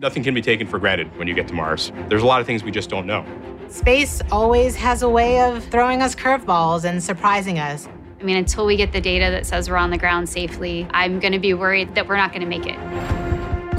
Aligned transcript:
Nothing 0.00 0.22
can 0.22 0.32
be 0.32 0.42
taken 0.42 0.68
for 0.68 0.78
granted 0.78 1.08
when 1.18 1.26
you 1.26 1.34
get 1.34 1.48
to 1.48 1.54
Mars. 1.54 1.90
There's 2.08 2.22
a 2.22 2.26
lot 2.26 2.40
of 2.40 2.46
things 2.46 2.62
we 2.62 2.70
just 2.70 2.88
don't 2.88 3.04
know. 3.04 3.24
Space 3.68 4.22
always 4.30 4.76
has 4.76 5.02
a 5.02 5.08
way 5.08 5.40
of 5.40 5.64
throwing 5.64 6.02
us 6.02 6.14
curveballs 6.14 6.84
and 6.84 7.02
surprising 7.02 7.58
us. 7.58 7.88
I 8.20 8.22
mean, 8.22 8.36
until 8.36 8.64
we 8.64 8.76
get 8.76 8.92
the 8.92 9.00
data 9.00 9.28
that 9.32 9.44
says 9.44 9.68
we're 9.68 9.76
on 9.76 9.90
the 9.90 9.98
ground 9.98 10.28
safely, 10.28 10.86
I'm 10.92 11.18
going 11.18 11.32
to 11.32 11.40
be 11.40 11.52
worried 11.52 11.96
that 11.96 12.06
we're 12.06 12.16
not 12.16 12.30
going 12.30 12.42
to 12.42 12.46
make 12.46 12.64
it. 12.64 12.78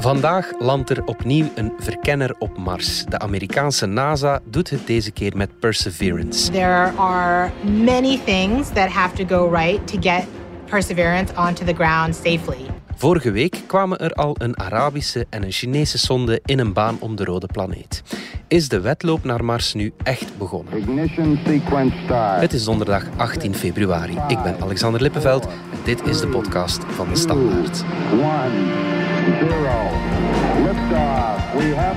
Vandaag 0.00 0.52
landt 0.58 0.90
er 0.90 1.02
opnieuw 1.04 1.50
een 1.54 1.72
verkenner 1.78 2.34
op 2.38 2.58
Mars. 2.58 3.04
De 3.04 3.18
Amerikaanse 3.18 3.86
NASA 3.86 4.40
doet 4.44 4.70
het 4.70 4.86
deze 4.86 5.10
keer 5.10 5.36
met 5.36 5.58
Perseverance. 5.58 6.50
There 6.50 6.92
are 6.96 7.50
many 7.64 8.18
things 8.18 8.70
that 8.70 8.90
have 8.90 9.14
to 9.14 9.36
go 9.36 9.50
right 9.50 9.86
to 9.86 9.98
get 10.00 10.26
Perseverance 10.66 11.34
onto 11.34 11.64
the 11.64 11.74
ground 11.74 12.14
safely. 12.14 12.69
Vorige 13.00 13.30
week 13.30 13.62
kwamen 13.66 13.98
er 13.98 14.12
al 14.12 14.34
een 14.38 14.58
Arabische 14.58 15.26
en 15.30 15.42
een 15.42 15.52
Chinese 15.52 15.98
sonde 15.98 16.40
in 16.44 16.58
een 16.58 16.72
baan 16.72 16.96
om 17.00 17.16
de 17.16 17.24
rode 17.24 17.46
planeet. 17.46 18.02
Is 18.48 18.68
de 18.68 18.80
wedloop 18.80 19.24
naar 19.24 19.44
Mars 19.44 19.74
nu 19.74 19.92
echt 20.02 20.38
begonnen? 20.38 20.78
Ignition 20.78 21.38
sequence 21.46 21.96
start. 22.04 22.40
Het 22.40 22.52
is 22.52 22.64
donderdag 22.64 23.04
18 23.16 23.54
februari. 23.54 24.16
Ik 24.28 24.42
ben 24.42 24.56
Alexander 24.60 25.02
Lippenveld 25.02 25.46
en 25.46 25.78
dit 25.84 26.06
is 26.06 26.20
de 26.20 26.26
podcast 26.28 26.84
van 26.84 27.08
de 27.08 27.16
Standaard. 27.16 27.84
One, 28.12 28.50
zero. 29.38 29.90
Liftoff. 30.62 31.52
We 31.58 31.74
have 31.76 31.89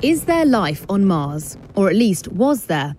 Is 0.00 0.24
there 0.24 0.46
life 0.46 0.84
on 0.86 1.04
Mars? 1.04 1.56
Or 1.74 1.88
at 1.88 1.94
least 1.94 2.28
was 2.32 2.66
there? 2.66 2.94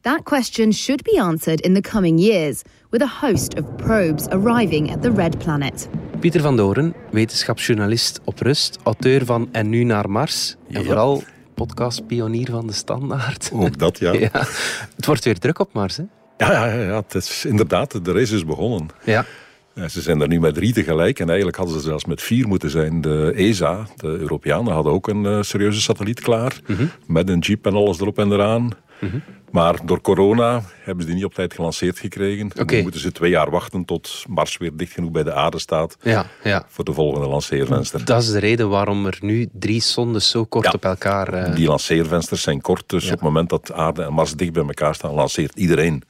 That 0.00 0.24
question 0.24 0.72
should 0.72 1.02
be 1.02 1.18
answered 1.18 1.60
in 1.60 1.74
the 1.74 1.80
coming 1.80 2.18
years, 2.18 2.62
with 2.90 3.02
a 3.02 3.26
host 3.26 3.58
of 3.58 3.76
probes 3.76 4.26
arriving 4.30 4.90
at 4.90 5.02
the 5.02 5.10
red 5.10 5.38
planet. 5.38 5.88
Pieter 6.20 6.40
van 6.40 6.56
Doren, 6.56 6.94
wetenschapsjournalist 7.10 8.20
op 8.24 8.38
rust, 8.38 8.78
auteur 8.82 9.24
van 9.24 9.48
En 9.52 9.68
nu 9.68 9.84
naar 9.84 10.10
Mars. 10.10 10.56
En 10.70 10.84
vooral 10.84 11.22
podcastpionier 11.54 12.50
van 12.50 12.66
de 12.66 12.72
Standaard. 12.72 13.50
Ook 13.54 13.78
dat, 13.78 13.98
ja. 13.98 14.12
Ja. 14.12 14.30
Het 14.96 15.06
wordt 15.06 15.24
weer 15.24 15.38
druk 15.38 15.58
op 15.58 15.72
Mars, 15.72 15.96
hè? 15.96 16.04
Ja, 16.36 16.52
ja, 16.52 16.66
ja, 16.66 16.82
ja, 16.82 16.96
het 16.96 17.14
is 17.14 17.44
inderdaad, 17.44 18.04
de 18.04 18.12
race 18.12 18.34
is 18.34 18.44
begonnen. 18.44 18.88
Ja. 19.04 19.24
Ze 19.88 20.00
zijn 20.02 20.20
er 20.20 20.28
nu 20.28 20.40
met 20.40 20.54
drie 20.54 20.72
tegelijk 20.72 21.18
en 21.20 21.26
eigenlijk 21.26 21.56
hadden 21.56 21.74
ze 21.74 21.80
zelfs 21.82 22.04
met 22.04 22.22
vier 22.22 22.48
moeten 22.48 22.70
zijn. 22.70 23.00
De 23.00 23.32
ESA, 23.36 23.86
de 23.96 24.06
Europeanen, 24.06 24.72
hadden 24.72 24.92
ook 24.92 25.08
een 25.08 25.26
eh, 25.26 25.42
serieuze 25.42 25.80
satelliet 25.80 26.20
klaar. 26.20 26.60
Mhm. 26.66 26.86
Met 27.06 27.28
een 27.28 27.38
jeep 27.38 27.66
en 27.66 27.74
alles 27.74 28.00
erop 28.00 28.18
en 28.18 28.32
eraan. 28.32 28.70
Maar 29.50 29.78
door 29.86 30.00
corona 30.00 30.62
hebben 30.82 31.02
ze 31.02 31.06
die 31.06 31.14
niet 31.16 31.24
op 31.24 31.34
tijd 31.34 31.54
gelanceerd 31.54 31.98
gekregen. 31.98 32.50
Oké. 32.60 32.74
Nu 32.74 32.82
moeten 32.82 33.00
ze 33.00 33.12
twee 33.12 33.30
jaar 33.30 33.50
wachten 33.50 33.84
tot 33.84 34.24
Mars 34.28 34.56
weer 34.56 34.70
dicht 34.76 34.92
genoeg 34.92 35.10
bij 35.10 35.22
de 35.22 35.32
aarde 35.32 35.58
staat. 35.58 35.96
Ja, 36.02 36.26
ja. 36.44 36.64
Voor 36.68 36.84
de 36.84 36.92
volgende 36.92 37.26
lanceervenster. 37.28 38.04
Dat 38.04 38.22
is 38.22 38.30
de 38.30 38.38
reden 38.38 38.68
waarom 38.68 39.06
er 39.06 39.18
nu 39.20 39.48
drie 39.52 39.80
sondes 39.80 40.30
zo 40.30 40.44
kort 40.44 40.64
Ja. 40.64 40.72
op 40.74 40.84
elkaar... 40.84 41.32
eh, 41.32 41.54
Die 41.54 41.66
lanceervensters 41.66 42.42
zijn 42.42 42.60
kort, 42.60 42.84
dus 42.88 43.04
op 43.04 43.10
het 43.10 43.20
moment 43.20 43.48
dat 43.48 43.72
aarde 43.72 44.02
en 44.02 44.12
Mars 44.12 44.34
dicht 44.34 44.52
bij 44.52 44.62
elkaar 44.66 44.94
staan, 44.94 45.14
lanceert 45.14 45.58
iedereen. 45.58 46.02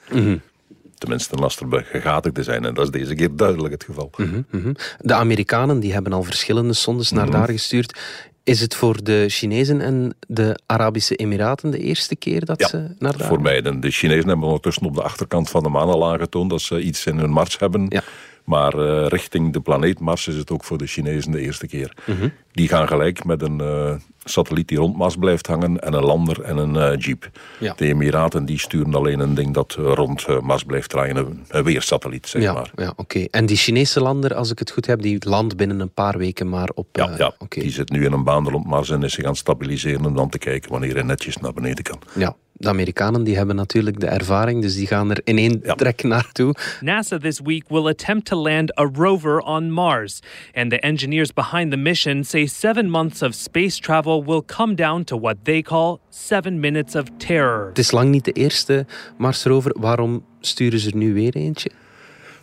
Mhm. 1.09 1.19
Tenminste, 1.19 1.37
als 1.37 1.61
er 1.61 1.85
gegadigden 1.91 2.45
zijn. 2.45 2.65
En 2.65 2.75
dat 2.75 2.85
is 2.85 2.91
deze 2.91 3.15
keer 3.15 3.37
duidelijk 3.37 3.73
het 3.75 3.85
geval. 3.85 4.11
mhm. 4.17 4.73
De 5.01 5.15
Amerikanen 5.15 5.81
die 5.81 5.93
hebben 5.93 6.13
al 6.13 6.23
verschillende 6.23 6.73
sondes 6.73 7.11
naar 7.11 7.31
daar 7.31 7.49
gestuurd. 7.49 7.99
Is 8.45 8.61
het 8.61 8.75
voor 8.75 9.05
de 9.05 9.25
Chinezen 9.29 9.81
en 9.81 10.15
de 10.29 10.59
Arabische 10.67 11.17
Emiraten 11.17 11.71
de 11.71 11.79
eerste 11.79 12.17
keer 12.17 12.45
dat 12.45 12.61
Ja, 12.61 12.69
ze 12.69 12.95
naar 12.99 13.17
daar 13.17 13.29
voor 13.29 13.41
mij. 13.41 13.63
De, 13.63 13.79
de 13.79 13.91
Chinezen 13.91 14.29
hebben 14.29 14.47
ondertussen 14.47 14.87
op 14.87 14.95
de 14.95 15.03
achterkant 15.03 15.51
van 15.51 15.63
de 15.63 15.69
maan 15.69 15.89
al 15.89 16.13
aangetoond 16.13 16.51
dat 16.51 16.61
ze 16.61 16.81
iets 16.81 17.07
in 17.07 17.19
hun 17.19 17.31
Mars 17.31 17.59
hebben. 17.59 17.87
Ja. 17.89 18.03
Maar 18.45 18.79
eh, 18.79 19.07
richting 19.07 19.53
de 19.53 19.61
planeet 19.61 20.01
Mars 20.01 20.29
is 20.29 20.37
het 20.37 20.51
ook 20.51 20.65
voor 20.65 20.79
de 20.79 20.87
Chinezen 20.87 21.33
de 21.33 21.41
eerste 21.41 21.67
keer. 21.67 21.97
Mhm. 22.07 22.29
Die 22.53 22.69
gaan 22.69 22.89
gelijk 22.89 23.25
met 23.25 23.43
een 23.43 23.61
eh, 23.61 23.95
satelliet 24.25 24.69
die 24.69 24.79
rond 24.79 24.97
Mars 24.97 25.17
blijft 25.17 25.47
hangen 25.47 25.81
en 25.81 25.93
een 25.93 26.05
lander 26.05 26.43
en 26.43 26.57
een 26.57 26.77
eh, 26.77 26.99
jeep. 26.99 27.31
Ja. 27.61 27.75
De 27.77 27.87
Emiraten 27.87 28.45
die 28.45 28.59
sturen 28.59 28.95
alleen 28.95 29.21
een 29.21 29.35
ding 29.35 29.55
dat 29.55 29.73
rond 29.73 30.41
Mars 30.41 30.65
blijft 30.65 30.91
draaien, 30.91 31.17
een, 31.17 31.45
een 31.49 31.65
weersatelliet 31.65 32.27
zeg 32.27 32.43
Ja, 32.43 32.53
maar. 32.53 32.71
ja 32.77 32.93
oké. 32.97 33.25
En 33.31 33.47
die 33.47 33.57
Chinese 33.57 34.01
lander, 34.01 34.35
als 34.35 34.51
ik 34.51 34.59
het 34.59 34.71
goed 34.71 34.87
heb, 34.87 35.03
die 35.03 35.29
landt 35.29 35.57
binnen 35.57 35.81
een 35.81 35.93
paar 35.93 36.19
weken 36.19 36.49
maar 36.49 36.71
op... 36.75 36.87
Ja, 36.93 37.15
ja. 37.19 37.35
oké. 37.39 37.61
die 37.61 37.71
zit 37.71 37.91
nu 37.91 38.05
in 38.05 38.13
een 38.13 38.25
baan 38.25 38.49
rond 38.49 38.67
Mars 38.67 38.91
en 38.91 39.03
is 39.03 39.13
zich 39.13 39.25
aan 39.25 39.31
het 39.31 39.39
stabiliseren 39.39 40.05
om 40.05 40.15
dan 40.15 40.29
te 40.29 40.39
kijken 40.39 40.71
wanneer 40.71 40.95
hij 40.95 41.03
netjes 41.03 41.37
naar 41.37 41.53
beneden 41.53 41.85
kan. 41.85 41.99
Ja, 42.15 42.37
de 42.57 42.69
Amerikanen 42.69 43.25
die 43.25 43.37
hebben 43.37 43.57
natuurlijk 43.57 44.01
de 44.01 44.07
ervaring, 44.07 44.63
dus 44.63 44.75
die 44.77 44.87
gaan 44.87 45.11
er 45.11 45.21
in 45.25 45.39
één 45.39 45.61
Ja. 45.63 45.75
trek 45.75 46.03
naartoe. 46.03 46.55
NASA 46.81 47.19
this 47.19 47.41
week 47.45 47.65
will 47.69 47.87
attempt 47.87 48.25
to 48.27 48.37
land 48.37 48.79
a 48.79 48.89
rover 48.93 49.39
on 49.39 49.71
Mars, 49.73 50.21
and 50.53 50.71
the 50.71 50.81
engineers 50.81 51.33
behind 51.33 51.71
the 51.71 51.77
mission 51.77 52.25
say 52.25 52.47
seven 52.47 52.91
months 52.91 53.23
of 53.23 53.35
space 53.35 53.81
travel 53.81 54.25
will 54.25 54.43
come 54.47 54.75
down 54.75 55.05
to 55.05 55.21
what 55.21 55.37
they 55.43 55.63
call 55.63 55.99
seven 56.11 56.61
minutes 56.61 56.95
of 56.95 57.05
terror. 57.17 57.69
Het 57.69 57.79
is 57.79 57.91
lang 57.91 58.11
niet 58.11 58.25
de 58.25 58.33
eerste 58.33 58.87
Marsrover. 59.19 59.75
Waarom 59.81 60.25
sturen 60.41 60.79
ze 60.79 60.91
er 60.91 60.97
nu 60.97 61.15
weer 61.15 61.35
eentje? 61.37 61.71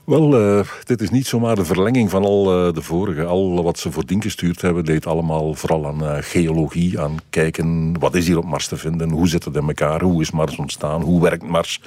Wel, 0.03 0.39
eh, 0.39 0.67
dit 0.83 1.01
is 1.01 1.09
niet 1.09 1.27
zomaar 1.27 1.55
de 1.55 1.65
verlenging 1.65 2.09
van 2.09 2.23
al 2.23 2.67
eh, 2.67 2.73
de 2.73 2.81
vorige. 2.81 3.23
Al 3.25 3.63
wat 3.63 3.79
ze 3.79 3.91
voordien 3.91 4.21
gestuurd 4.21 4.61
hebben, 4.61 4.85
deed 4.85 5.05
allemaal 5.05 5.53
vooral 5.53 5.87
aan 5.87 6.05
eh, 6.05 6.17
geologie, 6.19 6.99
aan 6.99 7.17
kijken 7.29 7.99
wat 7.99 8.15
is 8.15 8.27
hier 8.27 8.37
op 8.37 8.45
Mars 8.45 8.67
te 8.67 8.77
vinden, 8.77 9.09
hoe 9.09 9.27
zit 9.27 9.43
het 9.43 9.55
in 9.55 9.67
elkaar, 9.67 10.01
hoe 10.01 10.21
is 10.21 10.31
Mars 10.31 10.55
ontstaan, 10.55 11.01
hoe 11.01 11.21
werkt 11.21 11.47
Mars, 11.47 11.81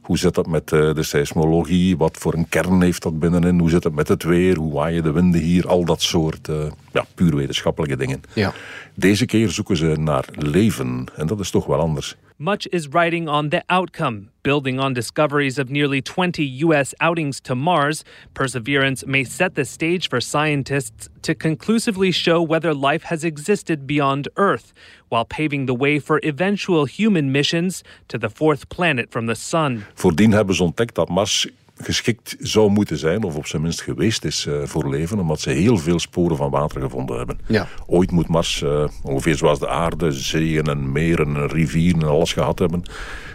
hoe 0.00 0.18
zit 0.18 0.34
dat 0.34 0.46
met 0.46 0.68
de 0.68 1.02
seismologie, 1.02 1.96
wat 1.96 2.16
voor 2.18 2.34
een 2.34 2.48
kern 2.48 2.82
heeft 2.82 3.02
dat 3.02 3.18
binnenin, 3.18 3.58
hoe 3.58 3.70
zit 3.70 3.84
het 3.84 3.94
met 3.94 4.08
het 4.08 4.22
weer, 4.22 4.56
hoe 4.56 4.72
waaien 4.72 5.02
de 5.02 5.12
winden 5.12 5.40
hier, 5.40 5.68
al 5.68 5.84
dat 5.84 6.02
soort 6.02 6.48
ja, 6.92 7.04
puur 7.14 7.36
wetenschappelijke 7.36 7.96
dingen. 7.96 8.20
Ja. 8.34 8.52
Deze 8.94 9.26
keer 9.26 9.50
zoeken 9.50 9.76
ze 9.76 9.94
naar 9.98 10.24
leven. 10.36 11.06
En 11.16 11.26
dat 11.26 11.40
is 11.40 11.50
toch 11.50 11.66
wel 11.66 11.80
anders. 11.80 12.16
Much 12.42 12.66
is 12.72 12.88
riding 12.88 13.28
on 13.28 13.50
the 13.50 13.62
outcome. 13.70 14.28
Building 14.42 14.80
on 14.80 14.92
discoveries 14.92 15.60
of 15.60 15.70
nearly 15.70 16.02
20 16.02 16.44
U.S. 16.66 16.92
outings 17.00 17.40
to 17.40 17.54
Mars, 17.54 18.02
Perseverance 18.34 19.06
may 19.06 19.22
set 19.22 19.54
the 19.54 19.64
stage 19.64 20.08
for 20.08 20.20
scientists 20.20 21.08
to 21.22 21.36
conclusively 21.36 22.10
show 22.10 22.42
whether 22.42 22.74
life 22.74 23.04
has 23.04 23.22
existed 23.22 23.86
beyond 23.86 24.26
Earth, 24.36 24.72
while 25.08 25.24
paving 25.24 25.66
the 25.66 25.74
way 25.74 26.00
for 26.00 26.18
eventual 26.24 26.84
human 26.84 27.30
missions 27.30 27.84
to 28.08 28.18
the 28.18 28.28
fourth 28.28 28.68
planet 28.68 29.12
from 29.12 29.26
the 29.26 29.36
Sun. 29.36 29.84
Voordien 29.94 30.32
hebben 30.32 30.54
ze 30.54 30.62
ontdekt 30.62 30.94
dat 30.94 31.08
Mars 31.08 31.46
geschikt 31.82 32.36
zou 32.38 32.70
moeten 32.70 32.98
zijn, 32.98 33.22
of 33.22 33.36
op 33.36 33.46
zijn 33.46 33.62
minst 33.62 33.82
geweest 33.82 34.24
is 34.24 34.46
eh, 34.46 34.54
voor 34.64 34.88
leven, 34.88 35.18
omdat 35.18 35.40
ze 35.40 35.50
heel 35.50 35.76
veel 35.76 35.98
sporen 35.98 36.36
van 36.36 36.50
water 36.50 36.80
gevonden 36.80 37.16
hebben. 37.16 37.38
Ja. 37.46 37.68
Ooit 37.86 38.10
moet 38.10 38.28
Mars, 38.28 38.62
eh, 38.62 38.84
ongeveer 39.02 39.36
zoals 39.36 39.58
de 39.58 39.68
aarde, 39.68 40.12
zeeën 40.12 40.64
en 40.64 40.92
meren 40.92 41.36
en 41.36 41.48
rivieren 41.48 42.00
en 42.00 42.08
alles 42.08 42.32
gehad 42.32 42.58
hebben. 42.58 42.82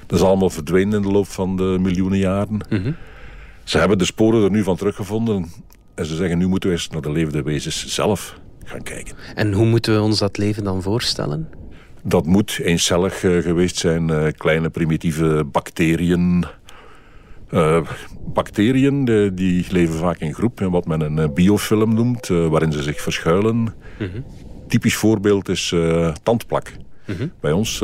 Dat 0.06 0.20
is 0.20 0.26
allemaal 0.26 0.50
verdwenen 0.50 0.94
in 0.94 1.02
de 1.02 1.12
loop 1.12 1.28
van 1.28 1.56
de 1.56 1.78
miljoenen 1.80 2.20
jaren. 2.20 2.60
Ze 3.64 3.78
hebben 3.78 3.98
de 3.98 4.06
sporen 4.06 4.44
er 4.44 4.52
nu 4.52 4.64
van 4.64 4.76
teruggevonden 4.76 5.52
en 5.96 6.06
ze 6.06 6.16
zeggen 6.16 6.38
nu 6.38 6.48
moeten 6.48 6.70
we 6.70 6.76
eens 6.76 6.90
naar 6.90 7.02
de 7.02 7.12
levende 7.12 7.44
wezens 7.44 7.86
zelf 7.88 8.40
gaan 8.64 8.84
kijken. 8.84 9.16
En 9.36 9.54
hoe 9.54 9.66
moeten 9.66 9.94
we 9.94 10.02
ons 10.02 10.20
dat 10.20 10.38
leven 10.38 10.64
dan 10.64 10.82
voorstellen? 10.82 11.50
Dat 12.04 12.26
moet 12.26 12.60
eencellig 12.64 13.24
eh, 13.24 13.38
geweest 13.38 13.78
zijn. 13.78 14.34
kleine 14.38 14.70
primitieve 14.70 15.44
bacteriën. 15.52 16.46
Eh, 17.50 17.82
bacteriën 18.34 19.06
die 19.36 19.66
leven 19.70 19.96
vaak 19.96 20.18
in 20.20 20.34
groep. 20.34 20.62
en 20.62 20.72
Wat 20.72 20.86
men 20.86 21.02
een 21.02 21.20
eh, 21.20 21.30
biofilm 21.34 21.94
noemt. 21.94 22.30
eh, 22.30 22.48
waarin 22.48 22.72
ze 22.72 22.84
zich 22.84 23.02
verschuilen. 23.02 23.74
Typisch 24.68 24.96
voorbeeld 24.96 25.50
is 25.50 25.76
tandplak. 26.24 26.72
Bij 27.40 27.52
ons... 27.52 27.84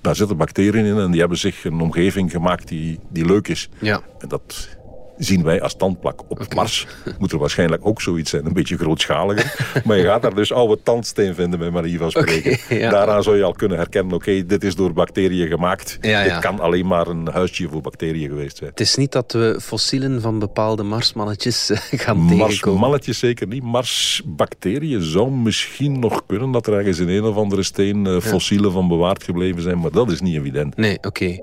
daar 0.00 0.16
zitten 0.16 0.36
bacteriën 0.36 0.84
in 0.84 0.98
en 0.98 1.10
die 1.10 1.20
hebben 1.20 1.38
zich 1.38 1.64
een 1.64 1.80
omgeving 1.80 2.30
gemaakt 2.30 2.68
die, 2.68 2.98
die 3.08 3.24
leuk 3.26 3.48
is. 3.48 3.68
Ja. 3.78 4.00
En 4.18 4.28
dat 4.28 4.78
zien 5.20 5.42
wij 5.42 5.62
als 5.62 5.76
tandplak. 5.76 6.20
Op 6.28 6.54
Mars 6.54 6.86
moet 7.18 7.32
er 7.32 7.38
waarschijnlijk 7.38 7.86
ook 7.86 8.02
zoiets 8.02 8.30
zijn, 8.30 8.46
een 8.46 8.52
beetje 8.52 8.76
grootschaliger. 8.76 9.82
maar 9.84 9.96
je 9.96 10.04
gaat 10.04 10.22
daar 10.22 10.34
dus 10.34 10.52
oude 10.52 10.82
tandsteen 10.82 11.34
vinden, 11.34 11.58
bij 11.58 11.70
manier 11.70 11.98
van 11.98 12.10
spreken. 12.10 12.58
Ja. 12.80 12.90
Daaraan 12.90 13.22
zou 13.22 13.36
je 13.36 13.42
al 13.42 13.52
kunnen 13.52 13.78
herkennen, 13.78 14.14
oké, 14.14 14.46
dit 14.46 14.64
is 14.64 14.74
door 14.74 14.92
bacteriën 14.92 15.48
gemaakt. 15.48 15.98
Ja, 16.00 16.22
dit 16.22 16.32
ja. 16.32 16.38
kan 16.38 16.60
alleen 16.60 16.86
maar 16.86 17.06
een 17.06 17.28
huisje 17.28 17.68
voor 17.68 17.80
bacteriën 17.80 18.28
geweest 18.28 18.56
zijn. 18.56 18.70
Het 18.70 18.80
is 18.80 18.96
niet 18.96 19.12
dat 19.12 19.32
we 19.32 19.58
fossielen 19.62 20.20
van 20.20 20.38
bepaalde 20.38 20.82
Marsmannetjes 20.82 21.70
eh, 21.70 21.78
gaan 21.78 22.28
tegenkomen. 22.28 22.36
Marsmannetjes 22.36 23.18
zeker 23.18 23.46
niet. 23.46 23.62
Marsbacteriën 23.62 25.02
zou 25.02 25.30
misschien 25.30 25.98
nog 25.98 26.22
kunnen 26.26 26.50
dat 26.50 26.66
er 26.66 26.74
ergens 26.74 26.98
in 26.98 27.08
een 27.08 27.24
of 27.24 27.36
andere 27.36 27.62
steen 27.62 28.06
eh, 28.06 28.20
fossielen 28.20 28.72
van 28.72 28.88
bewaard 28.88 29.24
gebleven 29.24 29.62
zijn, 29.62 29.78
maar 29.78 29.90
dat 29.90 30.10
is 30.10 30.20
niet 30.20 30.36
evident. 30.36 30.76
Nee, 30.76 30.98
oké. 31.00 31.38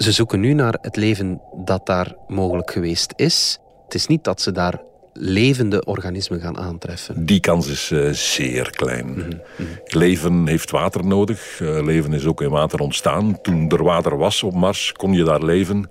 Ze 0.00 0.12
zoeken 0.12 0.40
nu 0.40 0.52
naar 0.52 0.78
het 0.80 0.96
leven 0.96 1.40
dat 1.64 1.86
daar 1.86 2.14
mogelijk 2.28 2.70
geweest 2.70 3.12
is. 3.16 3.58
Het 3.84 3.94
is 3.94 4.06
niet 4.06 4.24
dat 4.24 4.40
ze 4.40 4.52
daar 4.52 4.82
levende 5.12 5.84
organismen 5.84 6.40
gaan 6.40 6.58
aantreffen? 6.58 7.26
Die 7.26 7.40
kans 7.40 7.68
is 7.68 7.90
uh, 7.90 8.10
zeer 8.12 8.70
klein. 8.70 9.40
Leven 9.84 10.46
heeft 10.46 10.70
water 10.70 11.06
nodig. 11.06 11.60
Uh, 11.60 11.84
leven 11.84 12.12
is 12.12 12.24
ook 12.24 12.40
in 12.40 12.50
water 12.50 12.80
ontstaan. 12.80 13.40
Toen 13.40 13.68
er 13.68 13.82
water 13.82 14.16
was 14.16 14.42
op 14.42 14.54
Mars, 14.54 14.92
kon 14.92 15.12
je 15.12 15.24
daar 15.24 15.44
leven. 15.44 15.90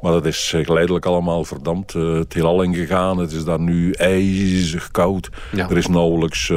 Maar 0.00 0.12
dat 0.12 0.26
is 0.26 0.54
geleidelijk 0.56 1.06
allemaal 1.06 1.44
verdampt. 1.44 1.94
Uh, 1.94 2.18
het 2.18 2.32
heelal 2.32 2.62
ingegaan. 2.62 3.18
Het 3.18 3.32
is 3.32 3.44
daar 3.44 3.60
nu 3.60 3.92
ijzig 3.92 4.90
koud. 4.90 5.28
Ja. 5.52 5.70
Er 5.70 5.76
is 5.76 5.86
nauwelijks 5.86 6.48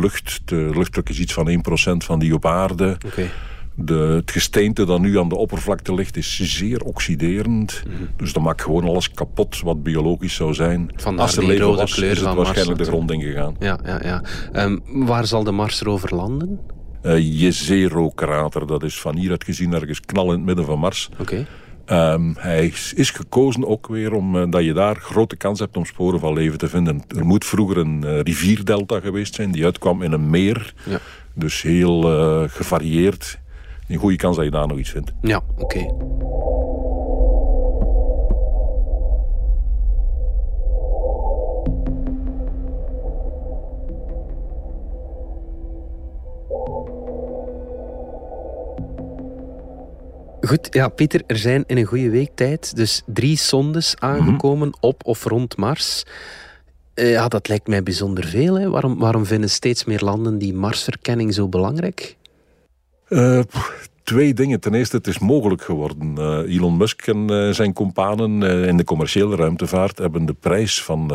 lucht. 0.00 0.40
De 0.44 0.70
luchtdruk 0.74 1.08
is 1.08 1.18
iets 1.18 1.32
van 1.32 1.48
1% 1.50 1.96
van 1.96 2.18
die 2.18 2.34
op 2.34 2.46
aarde. 2.46 2.96
Okay. 3.06 3.30
De, 3.76 3.94
het 3.94 4.30
gesteente 4.30 4.84
dat 4.84 5.00
nu 5.00 5.18
aan 5.18 5.28
de 5.28 5.36
oppervlakte 5.36 5.94
ligt 5.94 6.16
is 6.16 6.38
zeer 6.40 6.80
oxiderend. 6.80 7.82
Mm 7.86 7.94
-hmm. 7.96 8.08
Dus 8.16 8.32
dat 8.32 8.42
maakt 8.42 8.62
gewoon 8.62 8.84
alles 8.84 9.10
kapot 9.10 9.60
wat 9.60 9.82
biologisch 9.82 10.34
zou 10.34 10.54
zijn. 10.54 10.90
Vandaar 10.96 11.26
Als 11.26 11.36
er 11.36 11.46
leven 11.46 11.64
rode 11.64 11.76
was, 11.76 11.94
kleur 11.94 12.10
is 12.10 12.16
het 12.16 12.26
van 12.26 12.36
waarschijnlijk 12.36 12.76
Mars 12.76 12.88
de 12.88 12.94
grond 12.94 13.10
ingegaan. 13.10 13.56
Ja, 13.58 13.78
ja, 13.84 14.00
ja. 14.02 14.22
Um, 14.64 14.82
waar 14.86 15.26
zal 15.26 15.44
de 15.44 15.50
Marsrover 15.50 16.14
landen? 16.14 16.60
Uh, 17.02 17.40
Jezero-krater, 17.40 18.66
dat 18.66 18.82
is 18.82 19.00
van 19.00 19.16
hieruit 19.16 19.44
gezien 19.44 19.72
ergens 19.72 20.00
knal 20.00 20.26
in 20.26 20.36
het 20.36 20.44
midden 20.44 20.64
van 20.64 20.78
Mars. 20.78 21.08
Oké. 21.18 21.22
Okay. 21.22 22.12
Um, 22.12 22.34
hij 22.38 22.72
is 22.94 23.10
gekozen 23.10 23.66
ook 23.66 23.86
weer 23.86 24.12
omdat 24.12 24.60
uh, 24.60 24.66
je 24.66 24.72
daar 24.72 24.96
grote 24.96 25.36
kans 25.36 25.58
hebt 25.58 25.76
om 25.76 25.84
sporen 25.84 26.20
van 26.20 26.32
leven 26.32 26.58
te 26.58 26.68
vinden. 26.68 27.02
Er 27.16 27.24
moet 27.24 27.44
vroeger 27.44 27.76
een 27.76 28.02
uh, 28.04 28.20
rivierdelta 28.20 29.00
geweest 29.00 29.34
zijn 29.34 29.52
die 29.52 29.64
uitkwam 29.64 30.02
in 30.02 30.12
een 30.12 30.30
meer. 30.30 30.74
Ja. 30.84 30.98
Dus 31.34 31.62
heel 31.62 32.02
gevarieerd 32.48 33.38
een 33.88 33.98
goede 33.98 34.16
kans 34.16 34.36
dat 34.36 34.44
je 34.44 34.50
daar 34.50 34.66
nog 34.66 34.78
iets 34.78 34.90
vindt. 34.90 35.12
Ja, 35.20 35.42
oké. 35.56 35.62
Okay. 35.62 35.90
Goed, 50.40 50.68
ja, 50.70 50.88
Pieter, 50.88 51.22
er 51.26 51.36
zijn 51.36 51.64
in 51.66 51.76
een 51.76 51.84
goede 51.84 52.10
week 52.10 52.30
tijd 52.34 52.76
dus 52.76 53.02
drie 53.06 53.36
sondes 53.36 53.94
aangekomen 53.98 54.66
mm 54.66 54.74
-hmm. 54.80 54.88
op 54.88 55.06
of 55.06 55.24
rond 55.24 55.56
Mars. 55.56 56.04
Uh, 56.94 57.10
ja, 57.10 57.28
dat 57.28 57.48
lijkt 57.48 57.66
mij 57.66 57.82
bijzonder 57.82 58.24
veel. 58.24 58.58
Hè. 58.58 58.70
Waarom, 58.70 58.98
waarom 58.98 59.26
vinden 59.26 59.50
steeds 59.50 59.84
meer 59.84 60.00
landen 60.00 60.38
die 60.38 60.54
Marsverkenning 60.54 61.34
zo 61.34 61.48
belangrijk? 61.48 62.16
Uh, 63.08 63.40
twee 64.02 64.34
dingen. 64.34 64.60
Ten 64.60 64.74
eerste, 64.74 64.96
het 64.96 65.06
is 65.06 65.18
mogelijk 65.18 65.62
geworden. 65.62 66.14
Uh, 66.18 66.56
Elon 66.56 66.76
Musk 66.76 67.06
en 67.06 67.32
uh, 67.32 67.50
zijn 67.50 67.72
companen 67.72 68.42
in 68.66 68.76
de 68.76 68.84
commerciële 68.84 69.36
ruimtevaart 69.36 69.98
hebben 69.98 70.26
de 70.26 70.32
prijs 70.32 70.82
van 70.82 71.12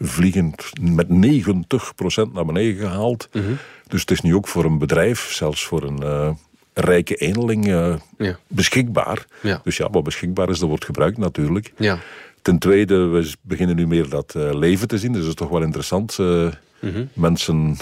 vliegen 0.00 0.54
met 0.80 1.06
90% 1.08 2.32
naar 2.32 2.44
beneden 2.44 2.76
gehaald. 2.76 3.28
Mhm. 3.32 3.52
Dus 3.88 4.00
het 4.00 4.10
is 4.10 4.20
nu 4.20 4.34
ook 4.34 4.48
voor 4.48 4.64
een 4.64 4.78
bedrijf, 4.78 5.32
zelfs 5.32 5.64
voor 5.64 5.82
een 5.82 6.36
rijke 6.74 7.14
eenling, 7.14 7.66
ja. 7.66 8.38
beschikbaar. 8.46 9.24
Ja. 9.42 9.60
Dus 9.64 9.76
ja, 9.76 9.90
wat 9.90 10.04
beschikbaar 10.04 10.48
is, 10.48 10.58
dat 10.58 10.68
wordt 10.68 10.84
gebruikt 10.84 11.18
natuurlijk. 11.18 11.72
Ja. 11.76 11.98
Ten 12.42 12.58
tweede, 12.58 13.06
we 13.06 13.32
beginnen 13.40 13.76
nu 13.76 13.86
meer 13.86 14.08
dat 14.08 14.34
leven 14.34 14.88
te 14.88 14.98
zien. 14.98 15.12
Dus 15.12 15.20
dat 15.20 15.30
is 15.30 15.36
toch 15.36 15.48
wel 15.48 15.62
interessant. 15.62 16.16
-hmm. 16.16 17.08
Mensen, 17.12 17.76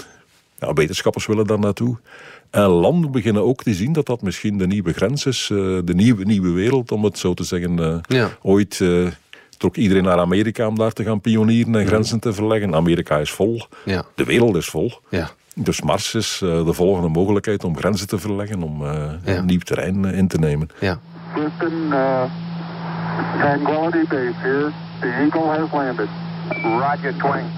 ja, 0.59 0.73
wetenschappers 0.73 1.25
willen 1.25 1.47
daar 1.47 1.59
naartoe. 1.59 1.97
En 2.51 2.67
landen 2.67 3.11
beginnen 3.11 3.43
ook 3.43 3.63
te 3.63 3.73
zien 3.73 3.93
dat 3.93 4.05
dat 4.05 4.21
misschien 4.21 4.57
de 4.57 4.67
nieuwe 4.67 4.93
grens 4.93 5.25
is. 5.25 5.49
Uh, 5.51 5.79
de 5.83 5.93
nieuwe, 5.93 6.23
nieuwe 6.23 6.51
wereld, 6.51 6.91
om 6.91 7.03
het 7.03 7.17
zo 7.17 7.33
te 7.33 7.43
zeggen. 7.43 7.79
Uh, 7.79 7.95
ja. 8.07 8.29
Ooit 8.41 8.79
uh, 8.79 9.07
trok 9.57 9.75
iedereen 9.75 10.03
naar 10.03 10.19
Amerika 10.19 10.67
om 10.67 10.77
daar 10.77 10.91
te 10.91 11.03
gaan 11.03 11.21
pionieren 11.21 11.75
en 11.75 11.87
grenzen 11.87 12.19
te 12.19 12.33
verleggen. 12.33 12.75
Amerika 12.75 13.17
is 13.17 13.31
vol. 13.31 13.61
Ja. 13.85 14.03
De 14.15 14.23
wereld 14.23 14.55
is 14.55 14.65
vol. 14.65 14.91
Ja. 15.09 15.29
Dus 15.55 15.81
Mars 15.81 16.15
is 16.15 16.37
de 16.39 16.73
volgende 16.73 17.09
mogelijkheid 17.09 17.63
om 17.63 17.77
grenzen 17.77 18.07
te 18.07 18.19
verleggen. 18.19 18.63
Om 18.63 18.85
ja. 18.85 19.19
een 19.23 19.45
nieuw 19.45 19.59
terrein 19.59 20.05
in 20.05 20.27
te 20.27 20.37
nemen. 20.37 20.69
Ja. 20.79 20.99
Houston, 21.33 21.89
Tranquility 23.39 24.07
Base 24.07 24.33
here. 24.41 24.71
The 24.99 25.07
Eagle 25.07 25.47
has 25.47 25.71
landed. 25.71 26.09
Roger, 26.63 27.13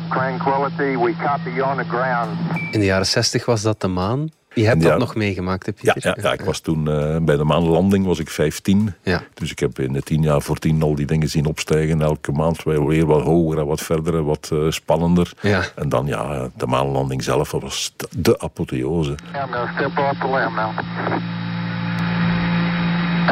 Tranquility. 0.10 0.98
We 0.98 1.16
copy 1.16 1.62
on 1.62 1.78
the 1.78 1.84
ground. 1.84 2.30
In 2.72 2.80
de 2.80 2.86
jaren 2.86 3.06
60 3.06 3.46
was 3.46 3.62
dat 3.62 3.82
de 3.82 3.88
maan. 3.88 4.30
Je 4.56 4.66
hebt 4.68 4.82
Ja. 4.84 4.90
dat 4.90 5.00
nog 5.00 5.16
meegemaakt, 5.16 5.66
Ja, 5.66 5.94
Pieter? 5.94 6.14
ja, 6.18 6.24
ja, 6.24 6.34
ik 6.34 6.42
was 6.42 6.60
toen 6.60 6.90
uh, 6.90 7.18
bij 7.22 7.36
de 7.38 7.44
maanlanding 7.44 8.06
was 8.06 8.20
ik 8.20 8.30
15. 8.30 8.94
Ja. 9.04 9.22
Dus 9.34 9.52
ik 9.52 9.60
heb 9.60 9.80
in 9.80 9.94
de 9.94 10.02
tien 10.02 10.22
jaar 10.22 10.42
voor 10.42 10.58
tien 10.58 10.82
al 10.82 10.96
die 10.96 11.06
dingen 11.06 11.30
zien 11.30 11.46
opstijgen. 11.46 12.02
Elke 12.02 12.32
maand 12.32 12.64
weer, 12.64 12.86
weer 12.86 13.06
wat 13.06 13.22
hoger 13.22 13.60
en 13.60 13.66
wat 13.66 13.82
verder 13.82 14.16
en 14.16 14.24
wat 14.26 14.50
uh, 14.54 14.72
spannender. 14.72 15.32
Ja. 15.42 15.62
En 15.76 15.90
dan 15.90 16.06
ja, 16.08 16.50
de 16.58 16.66
maanlanding 16.68 17.24
zelf 17.24 17.50
dat 17.50 17.62
was 17.62 17.94
de 18.18 18.40
apotheose. 18.40 19.10
I'm 19.12 19.52
to 19.52 19.68
step 19.76 19.98
off 19.98 20.20
the 20.20 20.28
limb 20.28 20.56
now. 20.56 20.72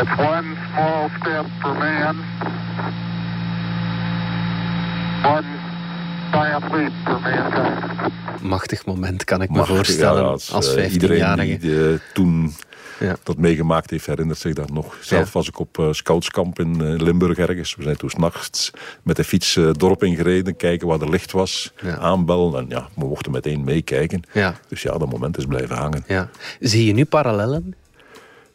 It's 0.01 0.17
one 0.19 0.55
small 0.73 1.09
step 1.19 1.45
for 1.59 1.73
man, 1.77 2.15
one 5.23 5.43
Machtig 8.41 8.85
moment, 8.85 9.23
kan 9.23 9.41
ik 9.41 9.49
me 9.49 9.65
voorstellen, 9.65 10.21
ja, 10.23 10.27
als, 10.27 10.51
als, 10.51 10.75
eh, 10.75 10.83
15-jarige. 10.89 11.47
Iedereen 11.51 11.59
die 11.59 11.91
eh, 11.93 11.99
toen 12.13 12.53
Ja. 12.99 13.15
dat 13.23 13.37
meegemaakt 13.37 13.89
heeft, 13.89 14.05
herinnert 14.05 14.39
zich 14.39 14.53
dat 14.53 14.71
nog. 14.71 14.97
Zelf 15.01 15.25
Ja. 15.25 15.31
was 15.33 15.47
ik 15.47 15.59
op 15.59 15.79
eh, 15.79 15.87
scoutskamp 15.91 16.59
in 16.59 16.81
eh, 16.81 16.99
Limburg 16.99 17.37
ergens. 17.37 17.75
We 17.75 17.83
zijn 17.83 17.95
toen 17.97 18.09
s'nachts 18.09 18.71
met 19.03 19.15
de 19.15 19.23
fiets 19.23 19.55
eh, 19.55 19.65
het 19.65 19.79
dorp 19.79 20.03
ingereden, 20.03 20.55
kijken 20.55 20.87
waar 20.87 21.01
er 21.01 21.09
licht 21.09 21.31
was, 21.31 21.71
Ja. 21.81 21.97
aanbellen. 21.97 22.59
En 22.59 22.65
ja, 22.69 22.87
we 22.95 23.05
mochten 23.05 23.31
meteen 23.31 23.63
meekijken. 23.63 24.21
Dus 24.67 24.81
ja, 24.81 24.97
dat 24.97 25.09
moment 25.11 25.37
is 25.37 25.45
blijven 25.45 25.75
hangen. 25.75 26.03
Zie 26.59 26.85
je 26.85 26.93
nu 26.93 27.05
parallellen? 27.05 27.75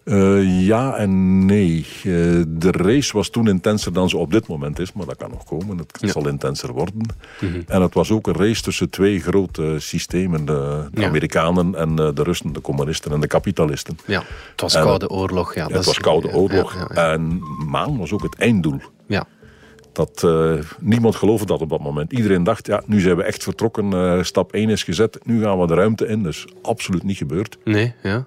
Eh, 0.06 0.67
ja 0.67 0.97
en 0.97 1.44
nee. 1.47 1.87
Eh, 1.99 2.03
de 2.49 2.70
race 2.70 3.12
was 3.12 3.29
toen 3.29 3.49
intenser 3.49 3.93
dan 3.93 4.08
ze 4.08 4.17
op 4.17 4.31
dit 4.32 4.47
moment 4.49 4.79
is, 4.79 4.93
maar 4.93 5.06
dat 5.06 5.17
kan 5.17 5.31
nog 5.31 5.44
komen. 5.44 5.79
Het 5.79 5.99
Ja. 6.00 6.08
zal 6.08 6.29
intenser 6.29 6.73
worden. 6.73 7.06
Mhm. 7.41 7.61
En 7.67 7.82
het 7.82 7.94
was 7.94 8.11
ook 8.11 8.26
een 8.26 8.35
race 8.37 8.62
tussen 8.62 8.91
twee 8.91 9.20
grote 9.20 9.75
systemen. 9.79 10.44
De, 10.44 10.88
de 10.93 11.00
Ja. 11.00 11.06
Amerikanen 11.06 11.75
en 11.75 11.99
eh, 11.99 12.08
de 12.14 12.23
Russen, 12.23 12.53
de 12.53 12.61
communisten 12.61 13.12
en 13.12 13.20
de 13.20 13.26
kapitalisten. 13.26 13.99
Ja, 14.06 14.23
het 14.50 14.61
was 14.61 14.75
En- 14.75 14.82
Koude 14.82 15.08
Oorlog. 15.11 15.55
Ja, 15.55 15.67
het 15.67 15.79
is- 15.79 15.87
was 15.87 15.99
Koude 15.99 16.29
Oorlog. 16.32 16.75
Ja. 16.94 17.12
En 17.12 17.41
maan 17.69 17.99
was 17.99 18.12
ook 18.12 18.23
het 18.23 18.35
einddoel. 18.35 18.81
Ja. 19.06 19.25
Dat, 19.93 20.26
niemand 20.81 21.17
geloofde 21.17 21.47
dat 21.47 21.61
op 21.61 21.69
dat 21.70 21.81
moment. 21.81 22.12
Iedereen 22.12 22.44
dacht, 22.44 22.67
ja, 22.67 22.82
nu 22.87 23.00
zijn 23.00 23.17
we 23.17 23.23
echt 23.23 23.43
vertrokken. 23.43 24.25
stap 24.26 24.52
1 24.52 24.69
is 24.70 24.82
gezet, 24.82 25.19
nu 25.25 25.43
gaan 25.43 25.61
we 25.61 25.67
de 25.67 25.75
ruimte 25.75 26.06
in. 26.06 26.23
Dus 26.23 26.47
absoluut 26.62 27.02
niet 27.02 27.17
gebeurd. 27.17 27.59
Nee, 27.64 27.95
ja. 28.02 28.26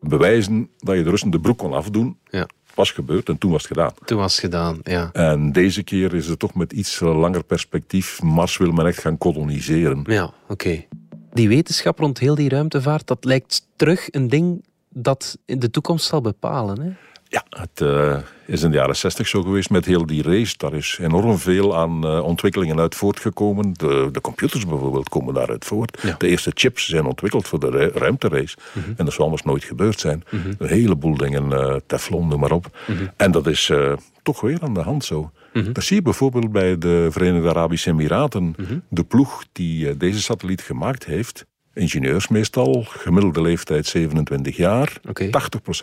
Bewijzen 0.00 0.70
dat 0.78 0.96
je 0.96 1.02
de 1.02 1.10
Russen 1.10 1.30
de 1.30 1.40
broek 1.40 1.58
kon 1.58 1.72
afdoen, 1.72 2.18
ja. 2.30 2.46
was 2.74 2.90
gebeurd 2.90 3.28
en 3.28 3.38
toen 3.38 3.50
was 3.50 3.62
het 3.62 3.72
gedaan. 3.72 3.92
Toen 4.04 4.18
was 4.18 4.32
het 4.32 4.40
gedaan, 4.40 4.78
ja. 4.82 5.10
En 5.12 5.52
deze 5.52 5.82
keer 5.82 6.14
is 6.14 6.26
het 6.26 6.38
toch 6.38 6.54
met 6.54 6.72
iets 6.72 7.00
langer 7.00 7.44
perspectief. 7.44 8.22
Mars 8.22 8.56
wil 8.56 8.72
men 8.72 8.86
echt 8.86 9.00
gaan 9.00 9.18
koloniseren. 9.18 10.02
Ja, 10.06 10.32
oké. 10.48 10.84
Die 11.32 11.48
wetenschap 11.48 11.98
rond 11.98 12.18
heel 12.18 12.34
die 12.34 12.48
ruimtevaart, 12.48 13.06
dat 13.06 13.24
lijkt 13.24 13.66
terug 13.76 14.08
een 14.10 14.28
ding 14.28 14.64
dat 14.88 15.38
in 15.44 15.58
de 15.58 15.70
toekomst 15.70 16.06
zal 16.06 16.20
bepalen. 16.20 16.80
Hè? 16.80 16.90
Ja, 17.28 17.44
het 17.50 17.80
eh, 17.80 18.16
is 18.46 18.62
in 18.62 18.70
de 18.70 18.76
jaren 18.76 18.96
60 18.96 19.28
zo 19.28 19.42
geweest 19.42 19.70
met 19.70 19.84
heel 19.84 20.06
die 20.06 20.22
race. 20.22 20.54
Daar 20.56 20.74
is 20.74 20.98
enorm 21.02 21.38
veel 21.38 21.76
aan 21.76 22.04
eh, 22.04 22.22
ontwikkelingen 22.24 22.78
uit 22.80 22.94
voortgekomen. 22.94 23.72
De, 23.72 24.08
de 24.12 24.20
computers 24.20 24.66
bijvoorbeeld 24.66 25.08
komen 25.08 25.34
daaruit 25.34 25.64
voort. 25.64 25.98
Ja. 26.02 26.14
De 26.18 26.28
eerste 26.28 26.50
chips 26.54 26.86
zijn 26.88 27.04
ontwikkeld 27.04 27.48
voor 27.48 27.60
de 27.60 27.70
ru- 27.70 27.90
ruimterace. 27.94 28.56
En 28.96 29.04
dat 29.04 29.12
zou 29.12 29.22
anders 29.24 29.42
nooit 29.42 29.64
gebeurd 29.64 30.00
zijn. 30.00 30.24
Een 30.58 30.68
heleboel 30.68 31.16
dingen, 31.16 31.52
eh, 31.52 31.76
Teflon, 31.86 32.28
noem 32.28 32.40
maar 32.40 32.50
op. 32.52 32.78
En 33.16 33.30
dat 33.30 33.46
is 33.46 33.72
toch 34.22 34.40
weer 34.40 34.58
aan 34.62 34.74
de 34.74 34.80
hand 34.80 35.04
zo. 35.04 35.30
Dat 35.72 35.84
zie 35.84 35.96
je 35.96 36.02
bijvoorbeeld 36.02 36.52
bij 36.52 36.78
de 36.78 37.08
Verenigde 37.10 37.48
Arabische 37.48 37.90
Emiraten. 37.90 38.54
De 38.88 39.04
ploeg 39.04 39.44
die 39.52 39.96
deze 39.96 40.22
satelliet 40.22 40.60
gemaakt 40.62 41.04
heeft... 41.04 41.46
Ingenieurs 41.74 42.28
meestal, 42.28 42.84
gemiddelde 42.88 43.40
leeftijd 43.42 43.86
27 43.86 44.56
jaar, 44.56 44.92
Oké. 45.08 45.26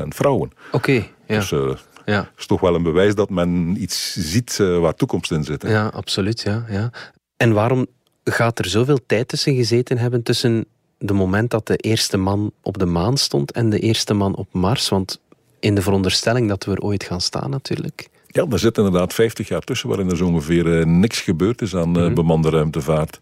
80% 0.03 0.07
vrouwen. 0.07 0.51
Oké, 0.71 1.03
ja. 1.33 1.39
Dus 1.39 1.51
eh, 1.51 1.75
ja. 2.05 2.29
is 2.37 2.45
toch 2.45 2.59
wel 2.59 2.75
een 2.75 2.83
bewijs 2.83 3.15
dat 3.15 3.29
men 3.29 3.81
iets 3.81 4.13
ziet 4.13 4.57
eh, 4.59 4.79
waar 4.79 4.95
toekomst 4.95 5.31
in 5.31 5.43
zit. 5.43 5.61
hè. 5.61 5.69
Ja, 5.69 5.87
absoluut. 5.87 6.41
Ja, 6.41 6.65
ja. 6.69 6.91
En 7.37 7.53
waarom 7.53 7.85
gaat 8.23 8.59
er 8.59 8.65
zoveel 8.65 8.99
tijd 9.05 9.27
tussen 9.27 9.55
gezeten 9.55 9.97
hebben 9.97 10.23
tussen 10.23 10.65
de 10.97 11.13
moment 11.13 11.51
dat 11.51 11.67
de 11.67 11.77
eerste 11.77 12.17
man 12.17 12.51
op 12.61 12.77
de 12.77 12.85
maan 12.85 13.17
stond 13.17 13.51
en 13.51 13.69
de 13.69 13.79
eerste 13.79 14.13
man 14.13 14.35
op 14.35 14.47
Mars? 14.51 14.89
Want 14.89 15.19
in 15.59 15.75
de 15.75 15.81
veronderstelling 15.81 16.47
dat 16.49 16.65
we 16.65 16.71
er 16.71 16.81
ooit 16.81 17.03
gaan 17.03 17.21
staan 17.21 17.49
natuurlijk. 17.49 18.09
Ja, 18.27 18.45
er 18.49 18.59
zit 18.59 18.77
inderdaad 18.77 19.13
50 19.13 19.47
jaar 19.47 19.61
tussen 19.61 19.89
waarin 19.89 20.09
er 20.09 20.17
zo 20.17 20.25
ongeveer 20.25 20.79
eh, 20.79 20.85
niks 20.85 21.21
gebeurd 21.21 21.61
is 21.61 21.75
aan 21.75 21.99
eh, 21.99 22.13
bemande 22.13 22.49
ruimtevaart. 22.49 23.19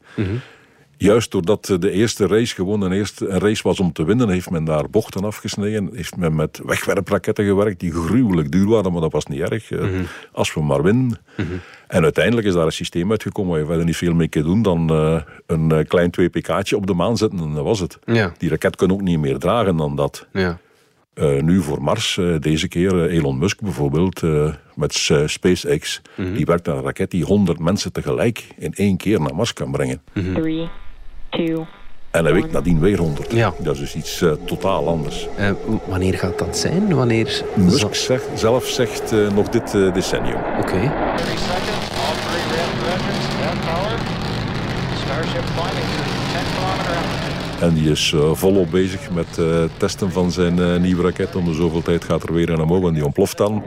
Juist 1.02 1.32
doordat 1.32 1.70
eh, 1.70 1.80
de 1.80 1.92
eerste 1.92 2.28
race 2.28 2.56
gewoon 2.56 2.82
een, 2.82 2.92
eerste, 2.92 3.28
een 3.28 3.40
race 3.40 3.64
was 3.64 3.80
om 3.80 3.94
te 3.94 4.04
winnen, 4.04 4.30
heeft 4.30 4.50
men 4.50 4.64
daar 4.64 4.90
bochten 4.90 5.24
afgesneden. 5.24 5.90
Heeft 5.94 6.18
men 6.18 6.36
met 6.36 6.62
wegwerpraketten 6.66 7.46
gewerkt 7.46 7.80
die 7.80 7.92
gruwelijk 7.92 8.52
duur 8.52 8.68
waren, 8.68 8.92
maar 8.92 9.02
dat 9.02 9.12
was 9.12 9.26
niet 9.26 9.40
erg. 9.40 9.72
Eh, 9.72 9.88
Als 10.32 10.54
we 10.54 10.62
maar 10.64 10.84
winnen. 10.84 11.18
En 11.88 12.04
uiteindelijk 12.04 12.48
is 12.48 12.54
daar 12.54 12.66
een 12.66 12.72
systeem 12.72 13.12
uitgekomen 13.12 13.52
waar 13.52 13.60
je 13.60 13.66
verder 13.66 13.86
niet 13.86 13.98
veel 13.98 14.14
mee 14.14 14.28
kunt 14.28 14.46
doen 14.46 14.62
dan 14.62 14.90
eh, 14.90 15.22
een 15.46 15.86
klein 15.88 16.12
2 16.12 16.30
pk'tje 16.30 16.76
op 16.76 16.88
de 16.88 16.94
maan 16.94 17.18
zetten 17.18 17.40
en 17.40 17.54
dat 17.54 17.64
was 17.64 17.80
het. 17.80 18.00
Ja. 18.06 18.34
Die 18.38 18.50
raket 18.50 18.76
kon 18.76 18.92
ook 18.92 19.02
niet 19.02 19.20
meer 19.20 19.38
dragen 19.38 19.78
dan 19.78 19.96
dat. 19.96 20.28
Ja. 20.34 20.60
Eh, 21.14 21.42
nu 21.42 21.62
voor 21.62 21.84
Mars, 21.84 22.20
deze 22.40 22.68
keer 22.68 23.06
Elon 23.10 23.38
Musk 23.38 23.62
bijvoorbeeld, 23.62 24.24
eh, 24.24 24.54
met 24.76 24.94
SpaceX, 25.26 26.02
die 26.16 26.46
werkt 26.46 26.68
aan 26.68 26.78
een 26.78 26.84
raket 26.84 27.12
die 27.12 27.24
100 27.24 27.60
mensen 27.60 27.92
tegelijk 27.92 28.48
in 28.58 28.74
één 28.74 28.98
keer 28.98 29.22
naar 29.22 29.36
Mars 29.36 29.54
kan 29.54 29.72
brengen. 29.72 30.02
Three, 30.14 30.70
two, 31.32 31.66
En 32.12 32.26
een 32.26 32.34
week 32.34 32.52
nadien 32.52 32.80
weer 32.80 32.98
100. 32.98 33.32
Ja. 33.32 33.54
Dat 33.58 33.74
is 33.74 33.80
dus 33.80 33.96
iets 33.96 34.22
eh, 34.22 34.32
totaal 34.46 34.88
anders. 34.88 35.28
Eh, 35.38 35.52
wanneer 35.88 36.14
gaat 36.14 36.40
dat 36.40 36.58
zijn? 36.58 36.96
Wanneer... 36.96 37.44
Musk 37.56 37.96
zegt, 37.96 38.28
zelf 38.36 38.66
zegt 38.68 39.12
eh, 39.12 39.30
nog 39.36 39.50
dit 39.50 39.74
eh, 39.76 39.94
decennium. 39.94 40.40
Oké. 40.60 40.80
30 40.80 40.92
seconds, 41.40 41.88
all 42.06 42.16
three 42.26 42.46
red 42.56 42.72
engines, 42.94 43.28
that 43.42 43.58
power. 43.66 43.98
Starship 45.04 45.46
climbing 45.56 45.88
through 45.96 46.12
10 46.32 46.44
kilometer 46.56 46.96
altitude. 46.96 47.66
En 47.66 47.74
die 47.74 47.92
is 47.92 48.14
eh, 48.14 48.34
volop 48.34 48.72
bezig 48.72 49.12
met 49.12 49.38
eh, 49.38 49.46
testen 49.78 50.12
van 50.12 50.32
zijn 50.32 50.60
eh, 50.60 50.76
nieuwe 50.78 51.04
raket. 51.04 51.36
Om 51.36 51.46
de 51.46 51.54
zoveel 51.54 51.82
tijd 51.82 52.04
gaat 52.04 52.24
er 52.24 52.34
weer 52.34 52.50
een 52.50 52.62
omhoog 52.62 52.88
en 52.88 52.94
die 52.94 53.06
ontploft 53.06 53.38
dan. 53.38 53.64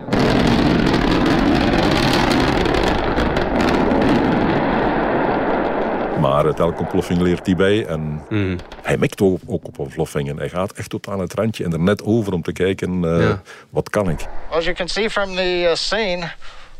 Maar 6.34 6.44
uit 6.44 6.58
elke 6.60 6.78
ontploffing 6.80 7.20
leert 7.20 7.46
hij 7.46 7.56
bij. 7.56 7.86
En 7.86 8.20
Mhm. 8.28 8.58
hij 8.82 8.96
mikt 8.96 9.20
ook, 9.20 9.40
ook 9.46 9.66
op 9.66 9.78
ontploffingen. 9.78 10.36
Hij 10.36 10.48
gaat 10.48 10.72
echt 10.72 10.90
tot 10.90 11.08
aan 11.08 11.20
het 11.20 11.34
randje 11.34 11.64
en 11.64 11.72
er 11.72 11.80
net 11.80 12.02
over 12.04 12.32
om 12.32 12.42
te 12.42 12.52
kijken, 12.52 13.04
eh, 13.20 13.32
wat 13.70 13.90
kan 13.90 14.08
ik? 14.10 14.26
As 14.50 14.64
you 14.64 14.76
can 14.76 14.88
see 14.88 15.10
from 15.10 15.34
the 15.34 15.60
uh, 15.62 15.74
scene, 15.74 16.30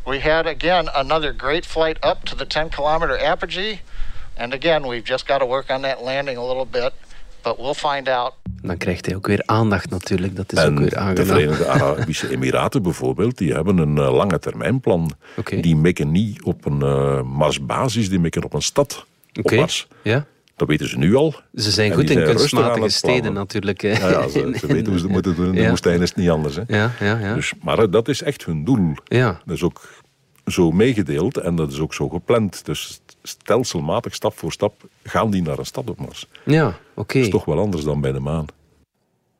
we 0.05 0.21
had 0.21 0.45
again 0.45 0.93
another 0.93 1.33
great 1.37 1.65
flight 1.65 2.05
up 2.05 2.17
to 2.23 2.35
the 2.35 2.47
10 2.47 2.69
kilometer 2.69 3.25
apogee. 3.25 3.79
And 4.37 4.53
again, 4.53 4.81
we've 4.81 5.03
just 5.03 5.27
got 5.31 5.39
to 5.39 5.47
work 5.47 5.69
on 5.69 5.81
that 5.81 5.97
landing 6.03 6.37
a 6.37 6.47
little 6.47 6.67
bit, 6.71 6.91
but 7.41 7.57
we'll 7.57 7.73
find 7.93 8.09
out. 8.09 8.33
Dan 8.61 8.77
krijgt 8.77 9.05
hij 9.05 9.15
ook 9.15 9.27
weer 9.27 9.43
aandacht 9.45 9.89
natuurlijk. 9.89 10.35
Dat 10.35 10.51
is 10.51 10.59
En 10.59 10.71
ook 10.71 10.79
weer 10.79 10.89
de 10.89 10.97
aangenaam. 10.97 11.25
Verenigde 11.25 11.67
Arabische 11.67 12.29
Emiraten 12.29 12.81
bijvoorbeeld, 12.83 13.37
die 13.37 13.53
hebben 13.53 13.77
een 13.77 13.97
eh, 13.97 14.13
lange 14.13 14.39
termijnplan. 14.39 15.11
Oké. 15.37 15.59
Die 15.59 15.75
mikken 15.75 16.11
niet 16.11 16.43
op 16.43 16.65
een 16.65 16.81
eh, 16.81 17.21
Marsbasis, 17.21 18.09
die 18.09 18.19
mikken 18.19 18.43
op 18.43 18.53
een 18.53 18.61
stad 18.61 19.05
Oké. 19.39 19.53
op 19.53 19.59
Mars. 19.59 19.87
Ja. 20.01 20.25
Dat 20.55 20.67
weten 20.67 20.89
ze 20.89 20.97
nu 20.97 21.15
al. 21.15 21.35
Ze 21.55 21.71
zijn 21.71 21.91
goed 21.93 22.09
in 22.09 22.13
zijn 22.21 22.35
kunstmatige 22.35 22.89
steden 22.89 23.33
natuurlijk. 23.33 23.81
hè. 23.81 23.89
Ja, 23.89 24.09
ja, 24.09 24.27
ze, 24.27 24.53
ze 24.59 24.67
weten 24.67 24.91
hoe 24.91 24.99
ze 24.99 25.07
moeten 25.07 25.35
doen. 25.35 25.45
In 25.45 25.51
de 25.51 25.61
Ja. 25.61 25.69
woestijn 25.69 26.01
is 26.01 26.09
het 26.09 26.17
niet 26.17 26.29
anders. 26.29 26.55
Hè. 26.55 26.61
Ja, 26.67 26.91
ja, 26.99 27.19
ja. 27.19 27.33
Dus, 27.33 27.53
maar 27.63 27.89
dat 27.89 28.07
is 28.07 28.21
echt 28.21 28.45
hun 28.45 28.63
doel. 28.63 28.93
ja. 29.05 29.41
Dat 29.45 29.55
is 29.55 29.63
ook 29.63 29.81
zo 30.45 30.71
meegedeeld 30.71 31.37
en 31.37 31.55
dat 31.55 31.71
is 31.71 31.79
ook 31.79 31.93
zo 31.93 32.09
gepland. 32.09 32.65
Dus 32.65 33.01
stelselmatig, 33.23 34.15
stap 34.15 34.37
voor 34.37 34.51
stap, 34.51 34.83
gaan 35.03 35.29
die 35.31 35.41
naar 35.41 35.59
een 35.59 35.65
stad 35.65 35.89
op 35.89 35.99
Mars. 35.99 36.27
Ja, 36.45 36.77
oké. 36.93 37.13
Dat 37.17 37.23
is 37.25 37.29
toch 37.29 37.45
wel 37.45 37.59
anders 37.59 37.83
dan 37.83 38.01
bij 38.01 38.11
de 38.11 38.19
maan. 38.19 38.45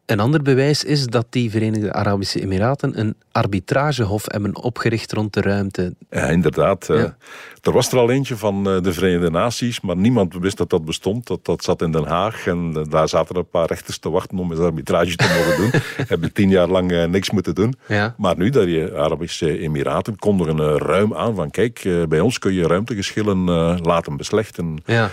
Een 0.06 0.20
ander 0.20 0.42
bewijs 0.42 0.84
is 0.84 1.06
dat 1.06 1.26
die 1.30 1.50
Verenigde 1.52 1.94
Arabische 1.94 2.42
Emiraten 2.42 3.00
een 3.00 3.16
arbitragehof 3.32 4.24
hebben 4.28 4.56
opgericht 4.64 5.12
rond 5.14 5.34
de 5.34 5.42
ruimte. 5.42 5.96
Ja, 6.10 6.28
inderdaad. 6.28 6.90
eh, 6.90 6.98
Ja. 6.98 7.18
er 7.62 7.72
was 7.72 7.92
er 7.92 7.98
al 7.98 8.10
eentje 8.10 8.38
van 8.38 8.70
eh, 8.70 8.82
de 8.82 8.94
Verenigde 8.94 9.30
Naties, 9.30 9.82
maar 9.82 9.98
niemand 9.98 10.34
wist 10.40 10.58
dat 10.58 10.70
dat 10.70 10.86
bestond. 10.86 11.28
Dat, 11.28 11.46
dat 11.46 11.64
zat 11.64 11.82
in 11.82 11.92
Den 11.92 12.04
Haag 12.06 12.48
en 12.48 12.72
eh, 12.76 12.82
daar 12.90 13.10
zaten 13.10 13.36
een 13.36 13.50
paar 13.50 13.68
rechters 13.68 13.98
te 13.98 14.10
wachten 14.10 14.38
om 14.40 14.52
eens 14.52 14.60
arbitrage 14.60 15.16
te 15.16 15.28
mogen 15.38 15.58
doen. 15.72 15.82
Hebben 16.08 16.34
tien 16.34 16.50
jaar 16.50 16.68
lang 16.68 17.08
niks 17.08 17.32
moeten 17.32 17.56
doen. 17.56 17.74
Ja. 17.88 18.16
Maar 18.18 18.38
nu, 18.38 18.50
dat 18.50 18.66
die 18.66 18.94
Arabische 18.94 19.60
Emiraten 19.60 20.18
kondigen 20.18 20.78
ruim 20.78 21.14
aan 21.16 21.36
van 21.36 21.52
kijk, 21.52 22.06
bij 22.10 22.20
ons 22.20 22.40
kun 22.40 22.54
je 22.54 22.68
ruimtegeschillen 22.68 23.44
laten 23.82 24.18
beslechten. 24.18 24.78
Ja. 24.86 25.10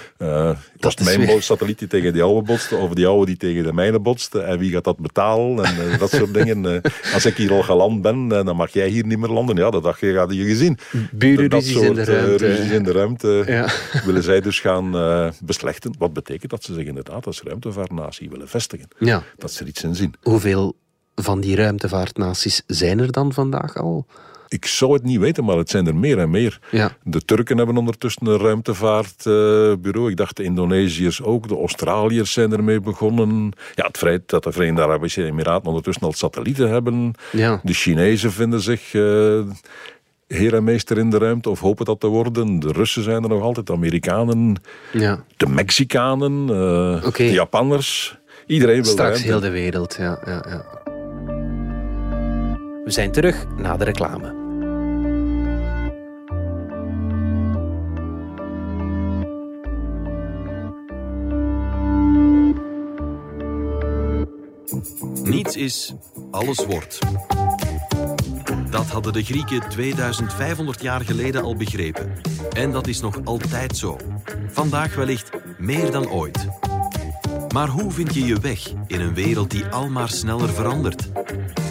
Was 0.80 0.96
mijn 0.96 1.20
weer- 1.20 1.42
satelliet 1.42 1.78
die 1.78 1.88
tegen 1.88 2.12
die 2.12 2.22
oude 2.22 2.46
botste, 2.46 2.76
of 2.76 2.92
die 2.94 3.06
oude 3.06 3.26
die 3.26 3.36
tegen 3.36 3.62
de 3.64 3.72
mijne 3.72 3.98
botste, 4.00 4.40
en 4.40 4.58
wie 4.58 4.70
gaat 4.70 4.80
dat 4.84 4.98
betalen, 4.98 5.64
en 5.64 5.92
eh, 5.92 5.98
dat 5.98 6.10
soort 6.10 6.34
dingen. 6.34 6.82
Eh, 6.82 7.14
als 7.14 7.26
ik 7.26 7.36
hier 7.36 7.52
al 7.52 7.62
geland 7.62 8.02
ben, 8.02 8.32
eh, 8.32 8.44
dan 8.44 8.56
mag 8.56 8.72
jij 8.72 8.88
hier 8.88 9.06
niet 9.06 9.18
meer 9.18 9.28
landen. 9.28 9.56
Ja, 9.56 9.70
dat 9.70 9.82
dacht 9.82 10.00
je, 10.00 10.16
had 10.16 10.34
je 10.34 10.44
gezien. 10.44 10.78
Burenruzies 11.12 11.76
in 11.76 11.94
de 11.94 12.04
ruimte. 12.04 12.46
ruzies 12.46 12.70
in 12.70 12.82
de 12.82 12.92
ruimte 12.92 13.42
Ja. 13.46 13.68
willen 14.06 14.22
zij 14.22 14.40
dus 14.40 14.60
gaan 14.60 14.90
beslechten. 15.40 15.94
Wat 15.98 16.12
betekent 16.12 16.50
dat 16.50 16.64
ze 16.64 16.74
zich 16.74 16.86
inderdaad 16.86 17.26
als 17.26 17.42
ruimtevaartnatie 17.42 18.30
willen 18.30 18.48
vestigen. 18.48 18.88
Ja. 18.98 19.22
Dat 19.38 19.52
ze 19.52 19.62
er 19.62 19.68
iets 19.68 19.82
in 19.82 19.94
zien. 19.94 20.14
Hoeveel 20.22 20.76
van 21.14 21.40
die 21.40 21.56
ruimtevaartnaties 21.56 22.62
zijn 22.66 22.98
er 22.98 23.12
dan 23.12 23.32
vandaag 23.32 23.76
al? 23.76 24.06
Ik 24.52 24.66
zou 24.66 24.92
het 24.92 25.02
niet 25.02 25.18
weten, 25.18 25.44
maar 25.44 25.56
het 25.56 25.70
zijn 25.70 25.86
er 25.86 25.96
meer 25.96 26.18
en 26.18 26.30
meer. 26.30 26.58
Ja. 26.70 26.96
De 27.02 27.24
Turken 27.24 27.56
hebben 27.56 27.76
ondertussen 27.76 28.26
een 28.26 28.38
ruimtevaartbureau. 28.38 30.10
Ik 30.10 30.16
dacht 30.16 30.36
de 30.36 30.42
Indonesiërs 30.42 31.22
ook. 31.22 31.48
De 31.48 31.56
Australiërs 31.56 32.32
zijn 32.32 32.52
ermee 32.52 32.80
begonnen. 32.80 33.52
Ja, 33.74 33.86
het 33.86 33.98
feit 33.98 34.28
dat 34.28 34.42
de 34.42 34.52
Verenigde 34.52 34.82
Arabische 34.82 35.24
Emiraten 35.24 35.68
ondertussen 35.68 36.02
al 36.02 36.12
satellieten 36.12 36.70
hebben. 36.70 37.12
Ja. 37.32 37.60
De 37.62 37.72
Chinezen 37.72 38.32
vinden 38.32 38.60
zich 38.60 38.94
eh 38.94 39.40
heer 40.26 40.54
en 40.54 40.64
meester 40.64 40.98
in 40.98 41.10
de 41.10 41.18
ruimte 41.18 41.50
of 41.50 41.60
hopen 41.60 41.84
dat 41.84 42.00
te 42.00 42.06
worden. 42.06 42.58
De 42.60 42.72
Russen 42.72 43.02
zijn 43.02 43.22
er 43.22 43.28
nog 43.28 43.42
altijd, 43.42 43.66
de 43.66 43.72
Amerikanen, 43.72 44.62
Ja. 44.92 45.24
de 45.36 45.46
Mexicanen, 45.48 46.32
eh, 46.48 47.12
de 47.14 47.32
Japanners. 47.32 48.18
Iedereen 48.46 48.82
wil 48.82 48.92
Straks 48.92 49.22
heel 49.22 49.40
de 49.40 49.50
wereld, 49.50 49.96
ja, 49.98 50.20
ja, 50.24 50.44
ja. 50.48 50.64
We 52.84 52.90
zijn 52.90 53.12
terug 53.12 53.46
na 53.56 53.76
de 53.76 53.84
reclame. 53.84 54.41
Niets 65.22 65.56
is, 65.56 65.94
alles 66.30 66.64
wordt. 66.64 66.98
Dat 68.70 68.86
hadden 68.86 69.12
de 69.12 69.22
Grieken 69.22 69.68
2500 69.68 70.82
jaar 70.82 71.00
geleden 71.00 71.42
al 71.42 71.56
begrepen. 71.56 72.12
En 72.52 72.70
dat 72.72 72.86
is 72.86 73.00
nog 73.00 73.24
altijd 73.24 73.76
zo. 73.76 73.96
Vandaag 74.48 74.94
wellicht 74.94 75.30
meer 75.58 75.90
dan 75.90 76.10
ooit. 76.10 76.48
Maar 77.54 77.68
hoe 77.68 77.90
vind 77.90 78.14
je 78.14 78.24
je 78.24 78.40
weg 78.40 78.72
in 78.86 79.00
een 79.00 79.14
wereld 79.14 79.50
die 79.50 79.64
almaar 79.64 80.08
sneller 80.08 80.48
verandert? 80.48 81.10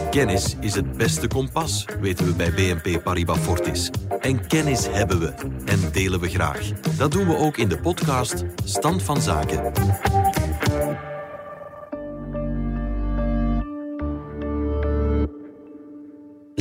Kennis 0.10 0.55
is 0.60 0.75
het 0.75 0.98
beste 0.98 1.27
kompas, 1.27 1.86
weten 2.00 2.25
we 2.25 2.34
bij 2.34 2.51
BNP 2.53 3.03
Paribas 3.03 3.38
Fortis. 3.38 3.89
En 4.20 4.48
kennis 4.48 4.88
hebben 4.88 5.20
we 5.20 5.34
en 5.65 5.91
delen 5.91 6.20
we 6.20 6.29
graag. 6.29 6.72
Dat 6.98 7.12
doen 7.12 7.27
we 7.27 7.38
ook 7.38 7.58
in 7.58 7.70
de 7.70 7.79
podcast 7.79 8.43
Stand 8.63 9.03
van 9.03 9.22
Zaken. 9.22 9.72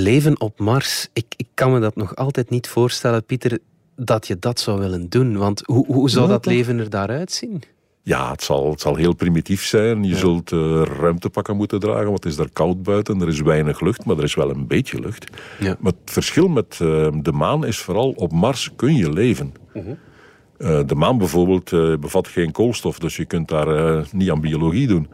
Leven 0.00 0.40
op 0.40 0.59
Mars, 0.59 1.09
ik, 1.12 1.26
ik 1.37 1.47
kan 1.54 1.73
me 1.73 1.80
dat 1.80 1.97
nog 1.97 2.16
altijd 2.16 2.50
niet 2.50 2.69
voorstellen, 2.69 3.25
Pieter, 3.25 3.59
dat 3.97 4.26
je 4.26 4.38
dat 4.38 4.61
zou 4.61 4.78
willen 4.78 5.09
doen. 5.09 5.37
Want 5.37 5.62
hoe, 5.64 5.87
hoe 5.87 6.11
zou 6.11 6.28
dat 6.28 6.47
leven 6.47 6.78
er 6.78 6.90
daaruit 6.90 7.33
zien? 7.33 7.62
Ja, 8.02 8.30
het 8.30 8.42
zal, 8.42 8.71
het 8.71 8.80
zal 8.80 8.97
heel 8.97 9.14
primitief 9.14 9.64
zijn. 9.64 10.04
Je 10.04 10.16
zult 10.16 10.52
eh, 10.52 10.83
ruimtepakken 11.00 11.57
moeten 11.57 11.80
dragen, 11.80 12.04
want 12.04 12.25
het 12.25 12.33
is 12.33 12.37
daar 12.37 12.50
koud 12.52 12.83
buiten. 12.83 13.21
Er 13.21 13.28
is 13.28 13.40
weinig 13.40 13.80
lucht, 13.80 14.04
maar 14.04 14.16
er 14.19 14.25
is 14.25 14.35
wel 14.35 14.50
een 14.50 14.66
beetje 14.66 15.00
lucht. 15.00 15.26
Ja. 15.59 15.76
Maar 15.80 15.92
het 16.00 16.11
verschil 16.11 16.49
met 16.49 16.78
eh, 16.80 17.09
de 17.23 17.33
maan 17.33 17.66
is 17.66 17.78
vooral, 17.78 18.11
op 18.11 18.33
Mars 18.33 18.71
kun 18.76 18.95
je 18.95 19.12
leven. 19.12 19.52
Eh, 19.75 20.80
de 20.87 20.95
maan 20.95 21.19
bijvoorbeeld 21.19 21.73
eh, 21.73 21.97
bevat 21.97 22.28
geen 22.28 22.52
koolstof, 22.52 22.99
dus 22.99 23.16
je 23.16 23.25
kunt 23.25 23.49
daar 23.49 23.97
eh, 23.97 24.04
niet 24.12 24.30
aan 24.30 24.40
biologie 24.40 24.87
doen. 24.87 25.09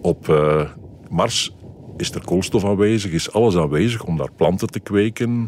Op 0.00 0.28
eh, 0.28 0.70
Mars 1.10 1.54
is 1.96 2.10
er 2.10 2.24
koolstof 2.24 2.64
aanwezig, 2.64 3.12
is 3.12 3.32
alles 3.32 3.56
aanwezig 3.56 4.04
om 4.04 4.16
daar 4.16 4.32
planten 4.36 4.68
te 4.68 4.80
kweken, 4.80 5.46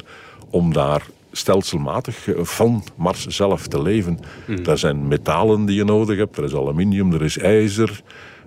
om 0.50 0.72
daar 0.72 1.06
stelselmatig 1.32 2.28
van 2.36 2.84
Mars 2.96 3.26
zelf 3.26 3.66
te 3.66 3.82
leven. 3.82 4.18
Daar 4.62 4.78
zijn 4.78 5.08
metalen 5.08 5.64
die 5.64 5.76
je 5.76 5.84
nodig 5.84 6.18
hebt, 6.18 6.36
er 6.36 6.44
is 6.44 6.54
aluminium, 6.54 7.12
er 7.12 7.22
is 7.22 7.38
ijzer, 7.38 8.02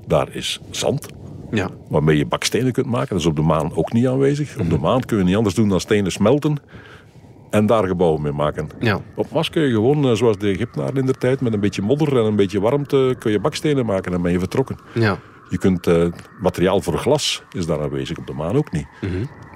daar 0.07 0.35
is 0.35 0.59
zand. 0.69 1.07
Ja. 1.51 1.69
Waarmee 1.87 2.17
je 2.17 2.25
bakstenen 2.25 2.71
kunt 2.71 2.85
maken. 2.85 3.09
Dat 3.09 3.19
is 3.19 3.25
op 3.25 3.35
de 3.35 3.41
maan 3.41 3.75
ook 3.75 3.93
niet 3.93 4.07
aanwezig. 4.07 4.57
Op 4.59 4.69
de 4.69 4.77
maan 4.77 5.01
kun 5.01 5.17
je 5.17 5.23
niet 5.23 5.35
anders 5.35 5.55
doen 5.55 5.69
dan 5.69 5.79
stenen 5.79 6.11
smelten 6.11 6.57
en 7.49 7.65
daar 7.65 7.87
gebouwen 7.87 8.21
mee 8.21 8.31
maken. 8.31 8.69
Ja. 8.79 8.99
Op 9.15 9.31
Mars 9.31 9.49
kun 9.49 9.61
je 9.61 9.73
gewoon, 9.73 10.05
eh, 10.05 10.11
zoals 10.11 10.37
de 10.37 10.47
Egyptenaren 10.47 10.95
in 10.95 11.05
de 11.05 11.13
tijd, 11.13 11.41
met 11.41 11.53
een 11.53 11.59
beetje 11.59 11.81
modder 11.81 12.17
en 12.17 12.25
een 12.25 12.35
beetje 12.35 12.59
warmte, 12.59 13.15
kun 13.19 13.31
je 13.31 13.39
bakstenen 13.39 13.85
maken 13.85 14.13
en 14.13 14.21
ben 14.21 14.31
je 14.31 14.39
vertrokken. 14.39 14.77
Ja. 14.93 15.19
Je 15.49 15.57
kunt 15.57 15.87
eh, 15.87 16.05
materiaal 16.39 16.81
voor 16.81 16.97
glas 16.97 17.43
is 17.51 17.65
daar 17.65 17.81
aanwezig, 17.81 18.17
op 18.17 18.27
de 18.27 18.33
maan 18.33 18.55
ook 18.55 18.71
niet. 18.71 18.87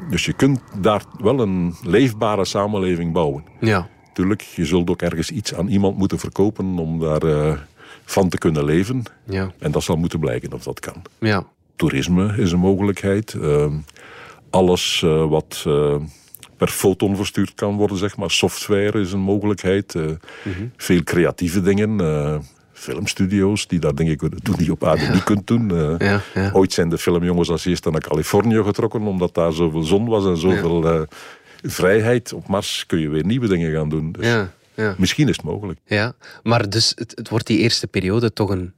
Dus 0.10 0.26
je 0.26 0.34
kunt 0.34 0.62
daar 0.82 1.04
wel 1.20 1.40
een 1.40 1.76
leefbare 1.84 2.46
samenleving 2.46 3.14
bouwen. 3.14 3.44
Ja. 3.60 3.90
Tuurlijk, 4.14 4.42
je 4.42 4.66
zult 4.66 4.90
ook 4.90 5.02
ergens 5.02 5.32
iets 5.32 5.54
aan 5.56 5.68
iemand 5.68 5.98
moeten 5.98 6.20
verkopen 6.20 6.78
om 6.80 7.00
daar 7.00 7.22
eh, 7.24 7.58
van 8.06 8.30
te 8.30 8.38
kunnen 8.38 8.66
leven. 8.66 9.04
Ja. 9.26 9.52
En 9.60 9.72
dat 9.72 9.84
zal 9.84 9.96
moeten 9.96 10.20
blijken 10.20 10.54
of 10.54 10.64
dat 10.64 10.80
kan. 10.80 11.02
Ja. 11.20 11.46
Toerisme 11.76 12.34
is 12.38 12.52
een 12.52 12.60
mogelijkheid. 12.60 13.34
Ehm, 13.34 13.74
alles 14.50 15.02
eh, 15.06 15.30
wat 15.30 15.66
per 16.58 16.68
foton 16.68 17.16
verstuurd 17.16 17.54
kan 17.54 17.76
worden, 17.76 17.98
zeg 17.98 18.18
maar. 18.18 18.32
Software 18.32 19.00
is 19.00 19.12
een 19.12 19.20
mogelijkheid. 19.20 19.96
Eh, 19.96 20.04
Veel 20.78 21.04
creatieve 21.04 21.62
dingen. 21.62 22.00
eh, 22.00 22.38
filmstudio's 22.84 23.68
die 23.68 23.80
daar 23.80 23.96
dingen 23.96 24.18
kunnen 24.18 24.40
doen 24.42 24.56
die 24.56 24.66
je 24.66 24.72
op 24.72 24.84
aarde 24.84 25.08
niet 25.14 25.24
kunt 25.24 25.48
doen. 25.48 25.72
Eh, 25.72 26.08
Ja, 26.08 26.22
ja. 26.34 26.50
Ooit 26.54 26.74
zijn 26.74 26.90
de 26.90 26.98
filmjongens 26.98 27.50
als 27.50 27.66
eerste 27.66 27.90
naar 27.90 28.02
Californië 28.02 28.64
getrokken, 28.64 29.02
omdat 29.02 29.34
daar 29.34 29.52
zoveel 29.54 29.84
zon 29.84 30.06
was 30.06 30.26
en 30.26 30.38
zoveel 30.38 30.88
eh, 30.88 31.02
vrijheid. 31.62 32.34
Op 32.34 32.48
Mars 32.48 32.86
kun 32.86 33.00
je 33.00 33.10
weer 33.10 33.26
nieuwe 33.26 33.48
dingen 33.48 33.74
gaan 33.74 33.90
doen. 33.90 34.12
Dus. 34.12 34.26
Misschien 34.98 35.30
is 35.30 35.36
het 35.36 35.46
mogelijk. 35.46 35.80
Ja, 35.86 36.14
maar 36.44 36.70
dus 36.70 36.92
het, 36.96 37.12
het 37.16 37.30
wordt 37.30 37.48
die 37.48 37.58
eerste 37.58 37.88
periode 37.88 38.34
toch 38.34 38.50
een 38.50 38.74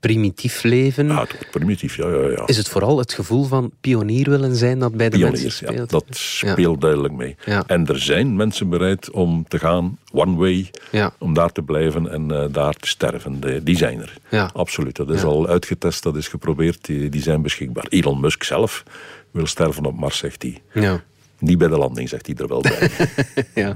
primitief 0.00 0.62
leven. 0.62 1.06
Ja, 1.06 1.20
het 1.20 1.32
wordt 1.32 1.50
primitief, 1.50 1.96
ja, 1.96 2.08
ja, 2.08 2.28
ja. 2.30 2.46
Is 2.46 2.56
het 2.56 2.68
vooral 2.68 2.98
het 2.98 3.12
gevoel 3.12 3.44
van 3.44 3.70
pionier 3.80 4.30
willen 4.30 4.56
zijn 4.56 4.78
dat 4.78 4.92
bij 4.94 5.08
de 5.10 5.16
Pioniers, 5.16 5.42
mensen 5.42 5.66
ja, 5.66 5.72
speelt? 5.72 5.90
dat 5.90 6.04
speelt 6.16 6.80
duidelijk 6.80 7.14
mee. 7.14 7.36
Ja. 7.44 7.62
En 7.66 7.86
er 7.86 7.98
zijn 8.00 8.36
mensen 8.36 8.68
bereid 8.68 9.10
om 9.10 9.44
te 9.48 9.58
gaan, 9.58 9.98
one 10.12 10.36
way, 10.36 10.70
Ja. 10.90 11.12
om 11.18 11.34
daar 11.34 11.52
te 11.52 11.62
blijven 11.62 12.10
en 12.10 12.30
eh, 12.30 12.44
daar 12.50 12.74
te 12.74 12.88
sterven. 12.88 13.40
De- 13.40 13.62
die 13.62 13.76
zijn 13.76 14.00
er. 14.00 14.16
Ja. 14.30 14.50
Absoluut. 14.54 14.96
Dat 14.96 15.10
is 15.10 15.20
Ja. 15.20 15.26
al 15.26 15.48
uitgetest, 15.48 16.02
dat 16.02 16.16
is 16.16 16.28
geprobeerd, 16.28 16.84
die, 16.84 17.08
die 17.08 17.22
zijn 17.22 17.42
beschikbaar. 17.42 17.86
Elon 17.88 18.20
Musk 18.20 18.42
zelf 18.42 18.82
wil 19.30 19.46
sterven 19.46 19.84
op 19.84 19.98
Mars, 19.98 20.18
zegt 20.18 20.42
hij. 20.42 20.62
Ja. 20.74 21.02
Niet 21.38 21.58
bij 21.58 21.68
de 21.68 21.78
landing, 21.78 22.08
zegt 22.08 22.26
hij 22.26 22.34
er 22.38 22.48
wel 22.48 22.60
bij. 22.60 22.90
ja. 23.64 23.74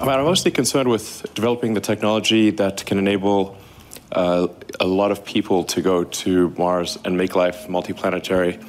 I 0.00 0.04
mean, 0.04 0.18
I'm 0.18 0.24
mostly 0.24 0.50
concerned 0.50 0.92
with 0.92 1.22
developing 1.32 1.74
the 1.74 1.80
technology 1.80 2.54
that 2.54 2.82
can 2.84 2.98
enable 3.06 3.50
uh, 4.12 4.46
a 4.80 4.86
lot 4.86 5.10
of 5.10 5.24
people 5.24 5.64
to 5.64 5.82
go 5.82 6.04
to 6.04 6.50
Mars 6.58 6.98
and 7.04 7.16
make 7.16 7.34
life 7.34 7.66
multiplanetary, 7.68 8.62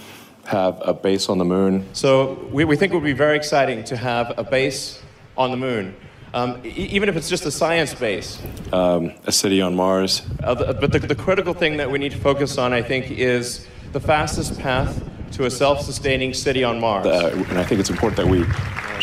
have 0.45 0.81
a 0.81 0.93
base 0.93 1.29
on 1.29 1.37
the 1.37 1.45
moon. 1.45 1.85
So 1.93 2.47
we, 2.51 2.63
we 2.65 2.75
think 2.75 2.93
it 2.93 2.95
would 2.95 3.03
be 3.03 3.13
very 3.13 3.35
exciting 3.35 3.83
to 3.85 3.97
have 3.97 4.33
a 4.37 4.43
base 4.43 5.01
on 5.37 5.51
the 5.51 5.57
moon, 5.57 5.95
um, 6.33 6.59
e- 6.65 6.69
even 6.69 7.09
if 7.09 7.15
it's 7.15 7.29
just 7.29 7.45
a 7.45 7.51
science 7.51 7.93
base. 7.93 8.41
Um, 8.73 9.11
a 9.25 9.31
city 9.31 9.61
on 9.61 9.75
Mars. 9.75 10.21
Uh, 10.43 10.53
the- 10.55 10.73
but 10.73 10.91
the, 10.91 10.99
the 10.99 11.15
critical 11.15 11.53
thing 11.53 11.77
that 11.77 11.91
we 11.91 11.99
need 11.99 12.13
to 12.13 12.17
focus 12.17 12.57
on, 12.57 12.73
I 12.73 12.81
think, 12.81 13.11
is 13.11 13.67
the 13.91 13.99
fastest 13.99 14.57
path 14.59 15.03
to 15.33 15.45
a 15.45 15.49
self-sustaining 15.51 16.33
city 16.33 16.63
on 16.63 16.79
Mars. 16.79 17.05
Uh, 17.05 17.45
and 17.49 17.59
I 17.59 17.63
think 17.63 17.79
it's 17.81 17.89
important 17.89 18.15
that 18.17 18.27
we 18.27 18.45